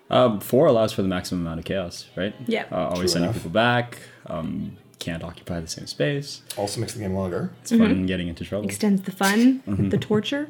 Uh, 0.10 0.40
four 0.40 0.68
allows 0.68 0.94
for 0.94 1.02
the 1.02 1.07
maximum 1.07 1.42
amount 1.42 1.60
of 1.60 1.66
chaos, 1.66 2.06
right? 2.16 2.36
Yeah. 2.48 2.66
Uh, 2.72 2.75
always 2.75 3.00
True 3.00 3.07
sending 3.07 3.30
enough. 3.30 3.36
people 3.38 3.52
back. 3.52 3.98
Um, 4.28 4.78
can't 5.00 5.24
occupy 5.24 5.60
the 5.60 5.68
same 5.68 5.88
space. 5.88 6.42
Also 6.57 6.80
makes 6.80 6.94
the 6.94 7.00
game 7.00 7.13
longer. 7.13 7.52
It's 7.62 7.72
fun 7.72 8.06
getting 8.06 8.28
into 8.28 8.44
trouble. 8.46 8.66
Extends 8.66 9.02
the 9.04 9.12
fun, 9.12 9.62
Mm-hmm. 9.68 9.90
the 9.90 9.98
torture, 9.98 10.50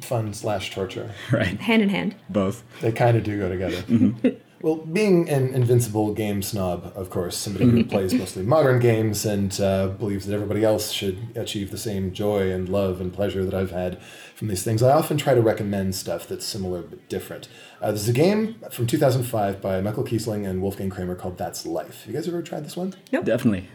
Fun 0.00 0.32
slash 0.32 0.70
torture. 0.72 1.10
right. 1.32 1.60
hand 1.60 1.82
in 1.82 1.88
hand. 1.88 2.14
Both. 2.30 2.62
They 2.80 2.92
kind 2.92 3.16
of 3.16 3.24
do 3.24 3.36
go 3.38 3.48
together. 3.48 3.82
well, 4.60 4.76
being 4.76 5.28
an 5.28 5.54
invincible 5.54 6.12
game 6.14 6.42
snob, 6.42 6.92
of 6.94 7.10
course, 7.10 7.36
somebody 7.36 7.66
who 7.66 7.84
plays 7.94 8.12
mostly 8.14 8.42
modern 8.42 8.80
games 8.80 9.24
and 9.24 9.60
uh, 9.60 9.88
believes 9.88 10.26
that 10.26 10.34
everybody 10.34 10.64
else 10.64 10.90
should 10.90 11.18
achieve 11.36 11.70
the 11.70 11.78
same 11.78 12.12
joy 12.12 12.50
and 12.50 12.68
love 12.68 13.00
and 13.00 13.12
pleasure 13.12 13.44
that 13.44 13.54
I've 13.54 13.70
had 13.70 14.00
from 14.38 14.46
these 14.46 14.62
things, 14.62 14.84
I 14.84 14.92
often 14.92 15.16
try 15.16 15.34
to 15.34 15.42
recommend 15.42 15.96
stuff 15.96 16.28
that's 16.28 16.46
similar 16.46 16.82
but 16.82 17.08
different. 17.08 17.48
Uh, 17.80 17.88
there's 17.88 18.08
a 18.08 18.12
game 18.12 18.54
from 18.70 18.86
2005 18.86 19.60
by 19.60 19.80
Michael 19.80 20.04
Kiesling 20.04 20.48
and 20.48 20.62
Wolfgang 20.62 20.90
Kramer 20.90 21.16
called 21.16 21.36
That's 21.38 21.66
Life. 21.66 22.04
You 22.06 22.12
guys 22.12 22.28
ever 22.28 22.40
tried 22.40 22.64
this 22.64 22.76
one? 22.76 22.94
Yeah, 23.10 23.22
definitely. 23.22 23.68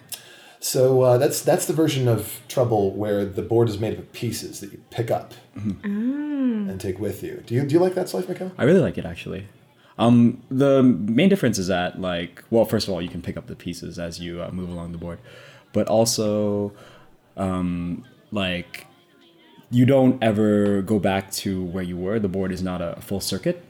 So 0.61 1.01
uh, 1.01 1.17
that's 1.17 1.41
that's 1.41 1.65
the 1.65 1.73
version 1.73 2.07
of 2.07 2.39
Trouble 2.47 2.91
where 2.95 3.25
the 3.25 3.41
board 3.41 3.67
is 3.67 3.77
made 3.77 3.91
up 3.91 3.99
of 3.99 4.13
pieces 4.13 4.61
that 4.61 4.71
you 4.71 4.81
pick 4.89 5.11
up 5.11 5.33
and 5.53 6.79
take 6.79 6.97
with 6.97 7.21
you. 7.21 7.43
Do 7.45 7.55
you 7.55 7.65
do 7.65 7.73
you 7.73 7.81
like 7.81 7.93
That's 7.93 8.13
Life, 8.13 8.29
Michael? 8.29 8.53
I 8.57 8.63
really 8.63 8.79
like 8.79 8.97
it 8.97 9.05
actually. 9.05 9.49
Um, 9.97 10.41
the 10.49 10.81
main 10.81 11.29
difference 11.29 11.59
is 11.59 11.67
that 11.67 12.01
like, 12.01 12.43
well, 12.49 12.65
first 12.65 12.87
of 12.87 12.93
all, 12.93 13.01
you 13.01 13.09
can 13.09 13.21
pick 13.21 13.37
up 13.37 13.47
the 13.47 13.55
pieces 13.55 13.99
as 13.99 14.19
you 14.19 14.41
uh, 14.41 14.49
move 14.51 14.69
along 14.69 14.91
the 14.91 14.97
board, 14.97 15.19
but 15.71 15.87
also, 15.87 16.73
um, 17.37 18.03
like, 18.31 18.87
you 19.69 19.85
don't 19.85 20.21
ever 20.23 20.81
go 20.81 20.99
back 20.99 21.31
to 21.31 21.63
where 21.63 21.83
you 21.83 21.97
were. 21.97 22.19
The 22.19 22.27
board 22.27 22.51
is 22.51 22.61
not 22.61 22.81
a 22.81 22.97
full 23.01 23.19
circuit. 23.19 23.63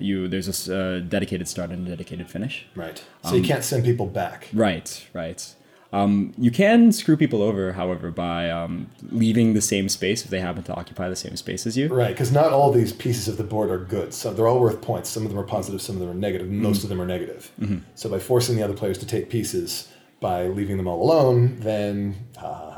You 0.00 0.26
there's 0.26 0.68
a 0.68 0.76
uh, 0.76 0.98
dedicated 0.98 1.46
start 1.46 1.70
and 1.70 1.86
a 1.86 1.90
dedicated 1.90 2.28
finish. 2.28 2.66
Right. 2.74 3.04
So 3.22 3.36
you 3.36 3.42
can't 3.42 3.62
send 3.62 3.84
people 3.84 4.06
back. 4.06 4.48
Right, 4.52 5.06
right. 5.12 5.54
Um, 5.92 6.32
you 6.38 6.50
can 6.50 6.92
screw 6.92 7.16
people 7.16 7.42
over, 7.42 7.72
however, 7.72 8.10
by 8.10 8.48
um, 8.48 8.90
leaving 9.10 9.54
the 9.54 9.60
same 9.60 9.88
space 9.88 10.24
if 10.24 10.30
they 10.30 10.40
happen 10.40 10.62
to 10.64 10.74
occupy 10.74 11.08
the 11.08 11.16
same 11.16 11.36
space 11.36 11.66
as 11.66 11.76
you. 11.76 11.88
Right, 11.88 12.10
because 12.10 12.30
not 12.30 12.52
all 12.52 12.70
these 12.70 12.92
pieces 12.92 13.26
of 13.26 13.36
the 13.36 13.44
board 13.44 13.70
are 13.70 13.78
good. 13.78 14.14
So 14.14 14.32
they're 14.32 14.46
all 14.46 14.60
worth 14.60 14.80
points. 14.80 15.10
Some 15.10 15.24
of 15.24 15.30
them 15.30 15.38
are 15.38 15.44
positive, 15.44 15.82
some 15.82 15.96
of 15.96 16.00
them 16.00 16.10
are 16.10 16.14
negative. 16.14 16.48
Most 16.48 16.84
of 16.84 16.88
them 16.90 17.00
are 17.00 17.06
negative. 17.06 17.50
So 17.94 18.08
by 18.08 18.18
forcing 18.20 18.56
the 18.56 18.62
other 18.62 18.74
players 18.74 18.98
to 18.98 19.06
take 19.06 19.30
pieces 19.30 19.88
by 20.20 20.46
leaving 20.46 20.76
them 20.76 20.86
all 20.86 21.02
alone, 21.02 21.58
then 21.60 22.14
ha. 22.36 22.69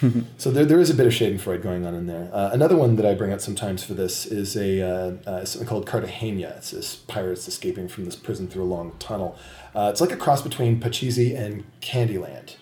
so 0.38 0.50
there, 0.50 0.64
there 0.64 0.80
is 0.80 0.90
a 0.90 0.94
bit 0.94 1.06
of 1.06 1.12
Schadenfreude 1.12 1.62
going 1.62 1.86
on 1.86 1.94
in 1.94 2.06
there. 2.06 2.30
Uh, 2.32 2.50
another 2.52 2.76
one 2.76 2.96
that 2.96 3.06
I 3.06 3.14
bring 3.14 3.32
out 3.32 3.40
sometimes 3.40 3.84
for 3.84 3.94
this 3.94 4.26
is 4.26 4.56
a 4.56 4.82
uh, 4.82 5.30
uh, 5.30 5.44
something 5.44 5.68
called 5.68 5.86
Cartagena. 5.86 6.54
It's 6.56 6.70
this 6.72 6.96
pirates 6.96 7.46
escaping 7.48 7.88
from 7.88 8.04
this 8.04 8.16
prison 8.16 8.48
through 8.48 8.64
a 8.64 8.66
long 8.66 8.92
tunnel. 8.98 9.38
Uh, 9.74 9.88
it's 9.92 10.00
like 10.00 10.12
a 10.12 10.16
cross 10.16 10.42
between 10.42 10.80
Pachisi 10.80 11.36
and 11.36 11.64
Candyland. 11.80 12.56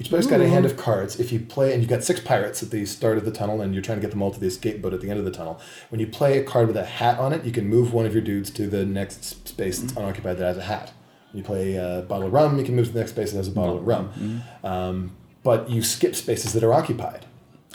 Each 0.00 0.08
player's 0.08 0.26
got 0.26 0.40
a 0.40 0.48
hand 0.48 0.64
of 0.64 0.78
cards. 0.78 1.20
If 1.20 1.32
you 1.32 1.40
play, 1.40 1.72
and 1.72 1.82
you've 1.82 1.90
got 1.90 2.02
six 2.02 2.18
pirates 2.18 2.62
at 2.62 2.70
the 2.70 2.86
start 2.86 3.18
of 3.18 3.26
the 3.26 3.30
tunnel, 3.30 3.60
and 3.60 3.74
you're 3.74 3.82
trying 3.82 3.98
to 3.98 4.02
get 4.02 4.10
them 4.10 4.22
all 4.22 4.30
to 4.30 4.40
the 4.40 4.46
escape 4.46 4.80
boat 4.80 4.94
at 4.94 5.02
the 5.02 5.10
end 5.10 5.18
of 5.18 5.26
the 5.26 5.30
tunnel. 5.30 5.60
When 5.90 6.00
you 6.00 6.06
play 6.06 6.38
a 6.38 6.44
card 6.44 6.68
with 6.68 6.78
a 6.78 6.84
hat 6.84 7.18
on 7.18 7.34
it, 7.34 7.44
you 7.44 7.52
can 7.52 7.68
move 7.68 7.92
one 7.92 8.06
of 8.06 8.14
your 8.14 8.22
dudes 8.22 8.50
to 8.52 8.68
the 8.68 8.86
next 8.86 9.46
space 9.46 9.78
that's 9.78 9.92
unoccupied 9.94 10.38
that 10.38 10.46
has 10.46 10.56
a 10.56 10.62
hat. 10.62 10.92
When 11.30 11.42
you 11.42 11.44
play 11.44 11.74
a 11.74 12.06
bottle 12.08 12.28
of 12.28 12.32
rum, 12.32 12.58
you 12.58 12.64
can 12.64 12.74
move 12.74 12.86
to 12.86 12.92
the 12.92 13.00
next 13.00 13.12
space 13.12 13.32
that 13.32 13.36
has 13.36 13.48
a 13.48 13.50
bottle 13.50 13.76
of 13.76 13.86
rum. 13.86 14.42
Um, 14.64 15.12
but 15.46 15.70
you 15.70 15.80
skip 15.80 16.16
spaces 16.16 16.52
that 16.54 16.64
are 16.64 16.74
occupied. 16.74 17.24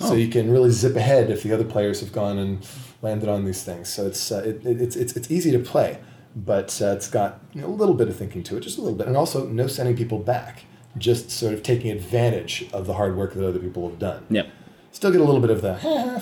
So 0.02 0.14
you 0.14 0.28
can 0.28 0.52
really 0.52 0.72
zip 0.72 0.96
ahead 0.98 1.30
if 1.30 1.44
the 1.44 1.54
other 1.54 1.64
players 1.64 2.02
have 2.02 2.12
gone 2.12 2.38
and 2.38 2.68
landed 3.02 3.30
on 3.30 3.46
these 3.46 3.64
things. 3.64 3.88
So 3.88 4.08
it's 4.08 4.30
uh, 4.30 4.44
it, 4.44 4.66
it, 4.66 4.82
it's, 4.82 4.96
it's 4.98 5.16
it's 5.16 5.32
easy 5.32 5.52
to 5.52 5.60
play, 5.60 6.00
but 6.36 6.82
uh, 6.82 6.88
it's 6.88 7.08
got 7.08 7.40
you 7.54 7.62
know, 7.62 7.68
a 7.68 7.70
little 7.70 7.94
bit 7.94 8.10
of 8.10 8.16
thinking 8.18 8.44
to 8.44 8.58
it, 8.58 8.62
just 8.62 8.78
a 8.78 8.82
little 8.82 8.98
bit, 8.98 9.08
and 9.08 9.16
also 9.16 9.48
no 9.48 9.68
sending 9.68 9.96
people 9.96 10.20
back, 10.20 10.64
just 10.98 11.30
sort 11.30 11.54
of 11.54 11.64
taking 11.64 11.92
advantage 11.92 12.68
of 12.74 12.88
the 12.88 12.96
hard 12.96 13.16
work 13.16 13.36
that 13.36 13.48
other 13.48 13.60
people 13.60 13.88
have 13.88 14.00
done. 14.00 14.26
Yep. 14.32 14.50
Still 14.92 15.12
get 15.12 15.22
a 15.22 15.24
little 15.24 15.40
bit 15.40 15.52
of 15.52 15.62
the 15.62 15.76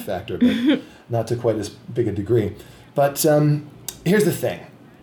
factor, 0.06 0.38
but 0.38 0.82
not 1.10 1.26
to 1.28 1.36
quite 1.36 1.56
as 1.56 1.70
big 1.70 2.08
a 2.08 2.12
degree. 2.12 2.54
But 2.94 3.26
um, 3.26 3.70
here's 4.06 4.26
the 4.26 4.34
thing. 4.34 4.60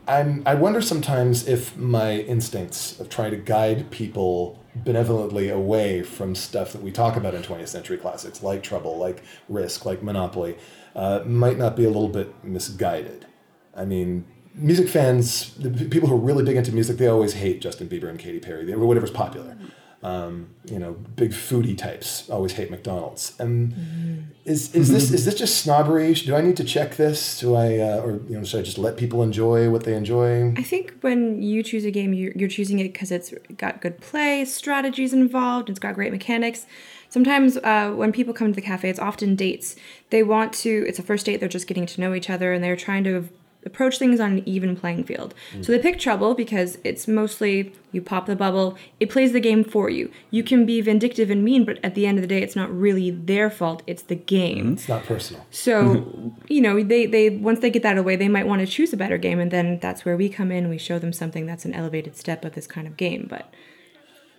I'm, 0.06 0.44
I 0.46 0.54
wonder 0.54 0.80
sometimes 0.80 1.48
if 1.48 1.76
my 1.76 2.18
instincts 2.20 3.00
of 3.00 3.08
trying 3.08 3.32
to 3.32 3.36
guide 3.36 3.90
people 3.90 4.62
benevolently 4.84 5.48
away 5.48 6.02
from 6.02 6.34
stuff 6.34 6.72
that 6.72 6.82
we 6.82 6.92
talk 6.92 7.16
about 7.16 7.34
in 7.34 7.42
20th 7.42 7.68
century 7.68 7.96
classics, 7.96 8.42
like 8.42 8.62
Trouble, 8.62 8.98
like 8.98 9.22
Risk, 9.48 9.84
like 9.84 10.02
Monopoly, 10.02 10.56
uh, 10.94 11.22
might 11.24 11.58
not 11.58 11.76
be 11.76 11.84
a 11.84 11.88
little 11.88 12.08
bit 12.08 12.44
misguided. 12.44 13.26
I 13.74 13.84
mean, 13.84 14.26
music 14.54 14.88
fans, 14.88 15.54
the 15.54 15.70
people 15.70 16.08
who 16.08 16.14
are 16.14 16.18
really 16.18 16.44
big 16.44 16.56
into 16.56 16.72
music, 16.72 16.96
they 16.96 17.08
always 17.08 17.34
hate 17.34 17.60
Justin 17.60 17.88
Bieber 17.88 18.08
and 18.08 18.18
Katy 18.18 18.40
Perry, 18.40 18.72
or 18.72 18.78
whatever's 18.78 19.10
popular. 19.10 19.56
Um, 20.02 20.50
you 20.66 20.78
know, 20.78 20.92
big 20.92 21.32
foodie 21.32 21.76
types 21.76 22.28
always 22.30 22.52
hate 22.52 22.70
McDonald's. 22.70 23.34
And 23.40 24.30
is 24.44 24.74
is 24.74 24.90
this 24.90 25.10
is 25.10 25.24
this 25.24 25.34
just 25.34 25.58
snobbery? 25.62 26.12
Do 26.14 26.36
I 26.36 26.42
need 26.42 26.56
to 26.58 26.64
check 26.64 26.96
this? 26.96 27.40
Do 27.40 27.54
I, 27.54 27.78
uh, 27.78 28.02
or 28.02 28.20
you 28.28 28.36
know, 28.36 28.44
should 28.44 28.60
I 28.60 28.62
just 28.62 28.78
let 28.78 28.96
people 28.96 29.22
enjoy 29.22 29.70
what 29.70 29.84
they 29.84 29.94
enjoy? 29.94 30.52
I 30.56 30.62
think 30.62 30.94
when 31.00 31.42
you 31.42 31.62
choose 31.62 31.84
a 31.84 31.90
game, 31.90 32.12
you're, 32.12 32.32
you're 32.36 32.48
choosing 32.48 32.78
it 32.78 32.92
because 32.92 33.10
it's 33.10 33.32
got 33.56 33.80
good 33.80 34.00
play, 34.00 34.44
strategies 34.44 35.12
involved, 35.12 35.70
it's 35.70 35.80
got 35.80 35.94
great 35.94 36.12
mechanics. 36.12 36.66
Sometimes 37.08 37.56
uh, 37.58 37.92
when 37.92 38.12
people 38.12 38.34
come 38.34 38.48
to 38.48 38.54
the 38.54 38.60
cafe, 38.60 38.88
it's 38.88 38.98
often 38.98 39.34
dates. 39.34 39.76
They 40.10 40.22
want 40.22 40.52
to, 40.54 40.84
it's 40.86 40.98
a 40.98 41.02
first 41.02 41.26
date, 41.26 41.40
they're 41.40 41.48
just 41.48 41.66
getting 41.66 41.86
to 41.86 42.00
know 42.00 42.14
each 42.14 42.28
other 42.28 42.52
and 42.52 42.62
they're 42.62 42.76
trying 42.76 43.04
to 43.04 43.28
approach 43.66 43.98
things 43.98 44.20
on 44.20 44.32
an 44.32 44.48
even 44.48 44.76
playing 44.76 45.04
field. 45.04 45.34
So 45.60 45.72
they 45.72 45.78
pick 45.78 45.98
Trouble 45.98 46.34
because 46.34 46.78
it's 46.84 47.06
mostly 47.06 47.74
you 47.92 48.00
pop 48.00 48.26
the 48.26 48.36
bubble, 48.36 48.76
it 49.00 49.10
plays 49.10 49.32
the 49.32 49.40
game 49.40 49.64
for 49.64 49.90
you. 49.90 50.10
You 50.30 50.42
can 50.42 50.64
be 50.64 50.80
vindictive 50.80 51.28
and 51.30 51.44
mean, 51.44 51.64
but 51.64 51.78
at 51.82 51.94
the 51.94 52.06
end 52.06 52.18
of 52.18 52.22
the 52.22 52.28
day, 52.28 52.42
it's 52.42 52.56
not 52.56 52.70
really 52.74 53.10
their 53.10 53.50
fault, 53.50 53.82
it's 53.86 54.02
the 54.02 54.14
game. 54.14 54.74
It's 54.74 54.88
not 54.88 55.04
personal. 55.04 55.46
So, 55.50 56.32
you 56.48 56.60
know, 56.60 56.82
they, 56.82 57.06
they 57.06 57.30
once 57.30 57.60
they 57.60 57.70
get 57.70 57.82
that 57.82 57.98
away, 57.98 58.16
they 58.16 58.28
might 58.28 58.46
want 58.46 58.60
to 58.60 58.66
choose 58.66 58.92
a 58.92 58.96
better 58.96 59.18
game, 59.18 59.40
and 59.40 59.50
then 59.50 59.78
that's 59.80 60.04
where 60.04 60.16
we 60.16 60.28
come 60.28 60.50
in. 60.50 60.68
We 60.68 60.78
show 60.78 60.98
them 60.98 61.12
something 61.12 61.44
that's 61.44 61.64
an 61.64 61.74
elevated 61.74 62.16
step 62.16 62.44
of 62.44 62.54
this 62.54 62.66
kind 62.66 62.86
of 62.86 62.96
game. 62.96 63.26
But 63.28 63.52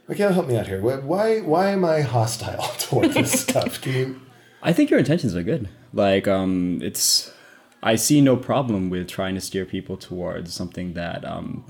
Okay, 0.09 0.23
help 0.23 0.47
me 0.47 0.57
out 0.57 0.67
here. 0.67 0.81
Why 0.81 0.95
why, 0.97 1.39
why 1.41 1.71
am 1.71 1.83
I 1.83 2.01
hostile 2.01 2.63
toward 2.79 3.11
this 3.11 3.41
stuff? 3.41 3.81
Can 3.81 3.93
you? 3.93 4.21
I 4.61 4.73
think 4.73 4.89
your 4.89 4.99
intentions 4.99 5.35
are 5.35 5.43
good. 5.43 5.67
Like, 5.93 6.27
um, 6.27 6.79
it's. 6.81 7.33
I 7.83 7.95
see 7.95 8.21
no 8.21 8.35
problem 8.35 8.89
with 8.89 9.07
trying 9.07 9.35
to 9.35 9.41
steer 9.41 9.65
people 9.65 9.97
towards 9.97 10.53
something 10.53 10.93
that 10.93 11.23
um, 11.25 11.63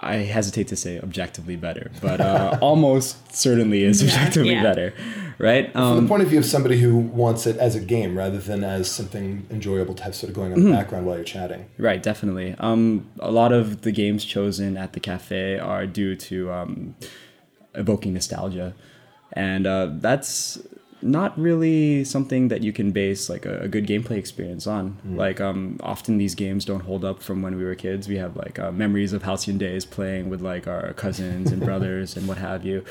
I 0.00 0.16
hesitate 0.16 0.68
to 0.68 0.76
say 0.76 0.98
objectively 0.98 1.56
better, 1.56 1.90
but 2.00 2.20
uh, 2.20 2.58
almost 2.62 3.34
certainly 3.34 3.82
is 3.82 4.02
objectively 4.02 4.52
yeah. 4.52 4.62
better, 4.62 4.94
right? 5.38 5.72
From 5.72 5.82
Um, 5.82 6.02
the 6.04 6.08
point 6.08 6.22
of 6.22 6.28
view 6.28 6.38
of 6.38 6.44
somebody 6.44 6.78
who 6.78 6.96
wants 6.96 7.46
it 7.46 7.56
as 7.56 7.74
a 7.74 7.80
game 7.80 8.16
rather 8.16 8.38
than 8.38 8.64
as 8.64 8.90
something 8.90 9.46
enjoyable 9.50 9.94
to 9.94 10.04
have 10.04 10.14
sort 10.14 10.30
of 10.30 10.36
going 10.36 10.52
on 10.52 10.58
in 10.58 10.64
the 10.66 10.70
background 10.70 11.06
while 11.06 11.16
you're 11.16 11.24
chatting. 11.24 11.66
Right, 11.78 12.02
definitely. 12.02 12.54
Um, 12.58 13.10
a 13.18 13.30
lot 13.30 13.52
of 13.52 13.82
the 13.82 13.92
games 13.92 14.24
chosen 14.24 14.76
at 14.76 14.92
the 14.92 15.00
cafe 15.00 15.58
are 15.58 15.86
due 15.86 16.14
to 16.16 16.52
um, 16.52 16.94
evoking 17.74 18.14
nostalgia, 18.14 18.74
and 19.32 19.66
uh, 19.66 19.90
that's 19.94 20.58
not 21.00 21.38
really 21.38 22.04
something 22.04 22.48
that 22.48 22.62
you 22.62 22.72
can 22.72 22.90
base 22.90 23.28
like 23.28 23.46
a, 23.46 23.60
a 23.60 23.68
good 23.68 23.86
gameplay 23.86 24.16
experience 24.16 24.66
on. 24.66 24.96
Like, 25.04 25.40
um, 25.40 25.78
often 25.82 26.18
these 26.18 26.34
games 26.34 26.64
don't 26.64 26.80
hold 26.80 27.04
up 27.04 27.22
from 27.22 27.42
when 27.42 27.56
we 27.56 27.64
were 27.64 27.74
kids. 27.74 28.08
We 28.08 28.16
have 28.16 28.36
like 28.36 28.58
uh, 28.58 28.72
memories 28.72 29.12
of 29.12 29.22
halcyon 29.22 29.58
days 29.58 29.84
playing 29.84 30.28
with 30.28 30.40
like 30.40 30.66
our 30.66 30.92
cousins 30.94 31.52
and 31.52 31.62
brothers 31.64 32.16
and 32.16 32.26
what 32.26 32.38
have 32.38 32.64
you, 32.64 32.84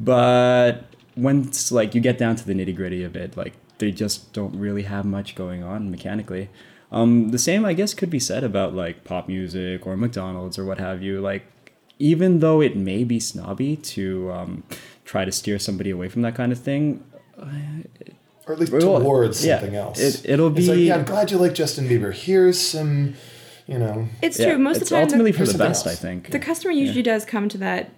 but 0.00 0.84
once 1.16 1.70
like 1.70 1.94
you 1.94 2.00
get 2.00 2.18
down 2.18 2.36
to 2.36 2.46
the 2.46 2.54
nitty 2.54 2.74
gritty 2.74 3.04
of 3.04 3.16
it, 3.16 3.36
like 3.36 3.54
they 3.78 3.90
just 3.90 4.32
don't 4.32 4.54
really 4.58 4.82
have 4.82 5.04
much 5.04 5.34
going 5.34 5.62
on 5.62 5.90
mechanically. 5.90 6.48
Um, 6.90 7.30
the 7.30 7.38
same, 7.38 7.64
I 7.64 7.72
guess, 7.72 7.94
could 7.94 8.10
be 8.10 8.20
said 8.20 8.44
about 8.44 8.74
like 8.74 9.04
pop 9.04 9.26
music 9.28 9.86
or 9.86 9.96
McDonald's 9.96 10.58
or 10.58 10.64
what 10.64 10.78
have 10.78 11.02
you. 11.02 11.20
Like, 11.20 11.44
even 11.98 12.40
though 12.40 12.60
it 12.60 12.76
may 12.76 13.02
be 13.04 13.18
snobby 13.18 13.76
to 13.76 14.30
um, 14.30 14.64
try 15.04 15.24
to 15.24 15.32
steer 15.32 15.58
somebody 15.58 15.90
away 15.90 16.08
from 16.08 16.22
that 16.22 16.34
kind 16.34 16.52
of 16.52 16.58
thing, 16.58 17.02
Or 18.46 18.54
at 18.54 18.58
least 18.60 18.72
Well, 18.72 19.00
towards 19.00 19.44
yeah, 19.46 19.60
something 19.60 19.76
else. 19.76 20.00
it- 20.00 20.28
it'll 20.28 20.56
It's 20.56 20.66
like, 20.66 20.76
be- 20.76 20.82
yeah, 20.86 20.96
I'm 20.96 21.04
glad 21.04 21.30
you 21.30 21.38
like 21.38 21.54
Justin 21.54 21.88
Bieber. 21.88 22.12
Here's 22.12 22.58
some, 22.58 23.14
you 23.68 23.78
know. 23.78 24.08
it's 24.20 24.38
yeah, 24.38 24.48
true. 24.50 24.58
Most 24.58 24.78
it's 24.78 24.82
of 24.84 24.88
the 24.88 24.94
time, 24.96 25.02
it's 25.04 25.12
ultimately 25.12 25.30
the, 25.30 25.38
for 25.38 25.44
the 25.44 25.50
something 25.52 25.68
best, 25.68 25.86
I 25.86 25.94
think. 25.94 26.30
the 26.30 26.38
customer 26.40 26.72
usually 26.72 27.02
does 27.02 27.24
come 27.24 27.48
to 27.50 27.58
that 27.58 27.90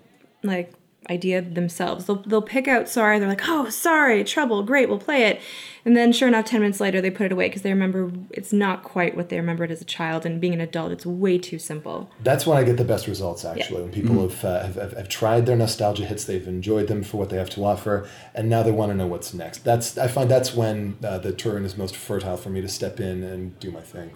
like 0.43 0.73
idea 1.11 1.43
themselves. 1.43 2.07
They'll 2.07 2.23
they'll 2.23 2.43
pick 2.43 2.69
out 2.69 2.89
sorry. 2.89 3.19
They're 3.19 3.29
like, 3.29 3.49
oh, 3.49 3.69
sorry, 3.71 4.25
trouble, 4.25 4.63
great, 4.63 4.89
we'll 4.89 4.99
play 4.99 5.25
it. 5.25 5.41
And 5.87 5.95
then, 5.95 6.13
sure 6.13 6.29
enough, 6.29 6.47
ten 6.47 6.61
minutes 6.61 6.81
later, 6.81 7.03
they 7.03 7.11
put 7.11 7.27
it 7.27 7.33
away 7.33 7.49
because 7.49 7.61
they 7.61 7.71
remember 7.71 8.11
it's 8.31 8.55
not 8.55 8.83
quite 8.85 9.15
what 9.17 9.29
they 9.29 9.37
remembered 9.37 9.71
as 9.71 9.83
a 9.83 9.85
child. 9.85 10.25
And 10.25 10.41
being 10.41 10.55
an 10.55 10.61
adult, 10.63 10.93
it's 10.93 11.05
way 11.05 11.37
too 11.37 11.59
simple. 11.59 12.11
That's 12.23 12.47
when 12.47 12.57
I 12.57 12.65
get 12.65 12.79
the 12.79 12.85
best 12.85 13.07
results, 13.07 13.45
actually. 13.45 13.83
When 13.83 13.91
people 13.93 14.15
Mm-hmm. 14.15 14.29
have, 14.29 14.45
uh, 14.45 14.63
have, 14.63 14.75
have, 14.77 14.93
have 14.93 15.09
tried 15.09 15.45
their 15.47 15.57
nostalgia 15.57 16.05
hits, 16.07 16.25
they've 16.25 16.47
enjoyed 16.47 16.89
them 16.89 17.03
for 17.03 17.17
what 17.19 17.29
they 17.31 17.37
have 17.37 17.51
to 17.51 17.65
offer, 17.65 18.09
and 18.35 18.49
now 18.49 18.63
they 18.63 18.71
want 18.73 18.93
to 18.93 18.97
know 18.97 19.07
what's 19.07 19.35
next. 19.35 19.65
That's 19.65 19.99
I 19.99 20.09
find 20.09 20.31
that's 20.31 20.55
when 20.55 20.97
uh, 21.05 21.19
the 21.19 21.33
turn 21.33 21.65
is 21.65 21.77
most 21.77 21.97
fertile 21.97 22.37
for 22.37 22.49
me 22.51 22.61
to 22.61 22.69
step 22.69 23.01
in 23.01 23.23
and 23.23 23.59
do 23.59 23.71
my 23.71 23.81
thing. 23.81 24.13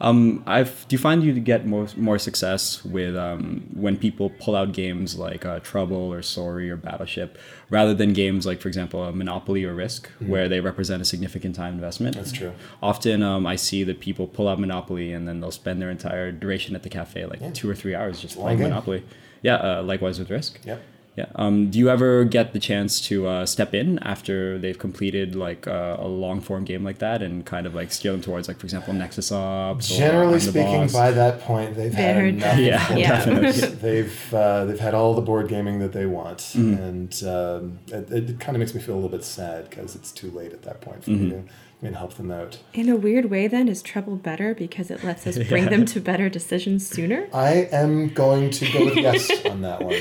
Um, 0.00 0.44
I've 0.46 0.86
do 0.88 0.94
you 0.94 0.98
find 0.98 1.24
you 1.24 1.32
get 1.40 1.66
more 1.66 1.88
more 1.96 2.18
success 2.18 2.84
with 2.84 3.16
um, 3.16 3.66
when 3.74 3.96
people 3.96 4.30
pull 4.30 4.54
out 4.54 4.72
games 4.72 5.18
like 5.18 5.44
uh, 5.44 5.58
Trouble 5.60 5.96
or 6.12 6.22
Sorry 6.22 6.70
or 6.70 6.76
Battleship, 6.76 7.36
rather 7.68 7.94
than 7.94 8.12
games 8.12 8.46
like, 8.46 8.60
for 8.60 8.68
example, 8.68 9.02
a 9.02 9.12
Monopoly 9.12 9.64
or 9.64 9.74
Risk, 9.74 10.08
where 10.20 10.48
they 10.48 10.60
represent 10.60 11.02
a 11.02 11.04
significant 11.04 11.56
time 11.56 11.74
investment. 11.74 12.14
That's 12.16 12.32
true. 12.32 12.52
Often, 12.82 13.22
um, 13.22 13.46
I 13.46 13.56
see 13.56 13.82
that 13.84 13.98
people 14.00 14.28
pull 14.28 14.46
out 14.48 14.60
Monopoly 14.60 15.12
and 15.12 15.26
then 15.26 15.40
they'll 15.40 15.50
spend 15.50 15.82
their 15.82 15.90
entire 15.90 16.30
duration 16.30 16.76
at 16.76 16.82
the 16.84 16.90
cafe, 16.90 17.26
like 17.26 17.54
two 17.54 17.68
or 17.68 17.74
three 17.74 17.94
hours, 17.94 18.20
just 18.20 18.36
playing. 18.36 18.60
Monopoly. 18.60 19.04
Yeah, 19.42 19.56
uh, 19.56 19.82
likewise 19.82 20.18
with 20.18 20.30
Risk. 20.30 20.60
Yep. 20.64 20.78
Yeah. 20.78 20.97
Um, 21.34 21.70
do 21.70 21.78
you 21.78 21.88
ever 21.90 22.24
get 22.24 22.52
the 22.52 22.58
chance 22.58 23.00
to 23.08 23.26
uh, 23.26 23.46
step 23.46 23.74
in 23.74 23.98
after 24.00 24.58
they've 24.58 24.78
completed 24.78 25.34
like 25.34 25.66
uh, 25.66 25.96
a 25.98 26.06
long 26.08 26.40
form 26.40 26.64
game 26.64 26.84
like 26.84 26.98
that 26.98 27.22
and 27.22 27.44
kind 27.44 27.66
of 27.66 27.74
like 27.74 27.92
steer 27.92 28.12
them 28.12 28.20
towards 28.20 28.48
like 28.48 28.58
for 28.58 28.66
example 28.66 28.92
Nexus 28.94 29.30
Ops? 29.32 29.88
Generally 29.88 30.34
I'm 30.34 30.40
speaking, 30.40 30.80
Boss? 30.82 30.92
by 30.92 31.10
that 31.12 31.40
point, 31.40 31.76
they've 31.76 31.92
had 31.92 32.16
They're 32.16 32.26
enough. 32.26 32.56
done. 32.56 32.64
Yeah, 32.64 32.96
Yeah. 32.96 33.24
they've 33.82 34.34
uh, 34.34 34.64
they've 34.66 34.80
had 34.80 34.94
all 34.94 35.14
the 35.14 35.22
board 35.22 35.48
gaming 35.48 35.78
that 35.80 35.92
they 35.92 36.06
want, 36.06 36.38
Mm-hmm. 36.38 36.82
and 36.82 37.22
um, 37.24 37.78
it, 37.88 38.10
it 38.30 38.40
kind 38.40 38.56
of 38.56 38.60
makes 38.60 38.74
me 38.74 38.80
feel 38.80 38.94
a 38.94 39.00
little 39.00 39.10
bit 39.10 39.24
sad 39.24 39.68
because 39.70 39.94
it's 39.96 40.12
too 40.12 40.30
late 40.30 40.52
at 40.52 40.62
that 40.62 40.80
point 40.80 41.04
for 41.04 41.10
me 41.10 41.16
Mm-hmm. 41.30 41.46
to 41.46 41.52
I 41.80 41.84
mean, 41.84 41.92
help 41.94 42.14
them 42.14 42.32
out. 42.32 42.58
In 42.74 42.88
a 42.88 42.96
weird 42.96 43.26
way, 43.26 43.46
then, 43.46 43.68
is 43.68 43.82
trouble 43.82 44.16
better 44.16 44.52
because 44.52 44.90
it 44.90 45.04
lets 45.04 45.28
us 45.28 45.38
bring 45.48 45.66
them 45.70 45.86
to 45.86 46.00
better 46.00 46.28
decisions 46.28 46.84
sooner? 46.88 47.28
I 47.32 47.68
am 47.70 48.08
going 48.08 48.50
to 48.50 48.72
go 48.72 48.84
with 48.86 48.96
yes 48.96 49.30
on 49.46 49.60
that 49.60 49.82
one. 49.84 49.94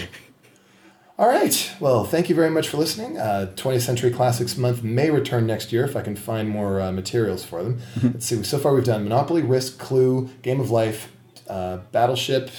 All 1.20 1.28
right. 1.28 1.72
Well, 1.80 2.04
thank 2.04 2.30
you 2.30 2.36
very 2.36 2.52
much 2.52 2.70
for 2.70 2.78
listening. 2.78 3.18
Uh, 3.18 3.52
20th 3.56 3.82
Century 3.82 4.12
Classics 4.12 4.56
Month 4.56 4.84
may 4.84 5.10
return 5.10 5.48
next 5.48 5.74
year 5.74 5.84
if 5.84 5.96
I 5.96 6.02
can 6.02 6.16
find 6.16 6.48
more 6.48 6.80
uh, 6.80 6.92
materials 6.92 7.44
for 7.44 7.64
them. 7.64 7.80
Let's 8.04 8.28
see. 8.28 8.44
So 8.44 8.60
far, 8.60 8.76
we've 8.76 8.84
done 8.84 9.04
Monopoly, 9.04 9.42
Risk, 9.42 9.80
Clue, 9.80 10.30
Game 10.44 10.60
of 10.60 10.70
Life, 10.70 11.12
uh, 11.50 11.78
Battleship, 11.92 12.52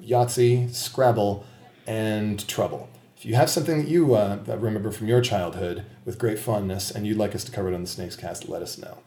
Yahtzee, 0.00 0.72
Scrabble, 0.72 1.44
and 1.84 2.46
Trouble. 2.46 2.88
If 3.16 3.24
you 3.24 3.34
have 3.34 3.50
something 3.50 3.78
that 3.78 3.88
you 3.88 4.14
uh, 4.14 4.36
that 4.44 4.60
remember 4.60 4.92
from 4.92 5.08
your 5.08 5.20
childhood 5.20 5.84
with 6.04 6.16
great 6.16 6.38
fondness 6.38 6.92
and 6.92 7.06
you'd 7.06 7.16
like 7.16 7.34
us 7.34 7.42
to 7.44 7.50
cover 7.50 7.72
it 7.72 7.74
on 7.74 7.80
the 7.80 7.88
Snakes 7.88 8.14
Cast, 8.14 8.48
let 8.48 8.62
us 8.62 8.78
know. 8.78 8.98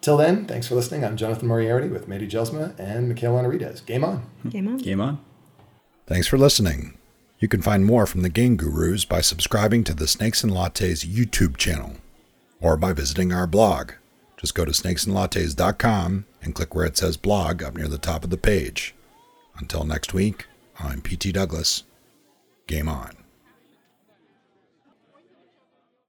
Till 0.00 0.16
then, 0.16 0.46
thanks 0.46 0.66
for 0.66 0.74
listening. 0.74 1.04
I'm 1.04 1.16
Jonathan 1.16 1.46
Moriarty 1.46 1.88
with 1.88 2.08
Mady 2.08 2.28
Jelsma 2.28 2.76
and 2.76 3.08
Mikhail 3.08 3.38
Enriquez. 3.38 3.82
Game 3.82 4.02
on. 4.02 4.24
Game 4.48 4.66
on. 4.66 4.78
Game 4.78 5.00
on. 5.00 5.20
Thanks 6.06 6.26
for 6.26 6.38
listening. 6.38 6.96
You 7.40 7.48
can 7.48 7.62
find 7.62 7.86
more 7.86 8.06
from 8.06 8.20
the 8.20 8.28
Game 8.28 8.56
Gurus 8.56 9.06
by 9.08 9.22
subscribing 9.22 9.82
to 9.84 9.94
the 9.94 10.06
Snakes 10.06 10.44
and 10.44 10.52
Lattes 10.52 11.06
YouTube 11.06 11.56
channel 11.56 11.96
or 12.60 12.76
by 12.76 12.92
visiting 12.92 13.32
our 13.32 13.46
blog. 13.46 13.92
Just 14.36 14.54
go 14.54 14.66
to 14.66 14.72
snakesandlattes.com 14.72 16.26
and 16.42 16.54
click 16.54 16.74
where 16.74 16.84
it 16.84 16.98
says 16.98 17.16
blog 17.16 17.62
up 17.62 17.76
near 17.76 17.88
the 17.88 17.98
top 17.98 18.24
of 18.24 18.30
the 18.30 18.36
page. 18.36 18.94
Until 19.56 19.84
next 19.84 20.12
week, 20.12 20.46
I'm 20.78 21.00
PT 21.00 21.32
Douglas. 21.32 21.84
Game 22.66 22.88
on. 22.88 23.19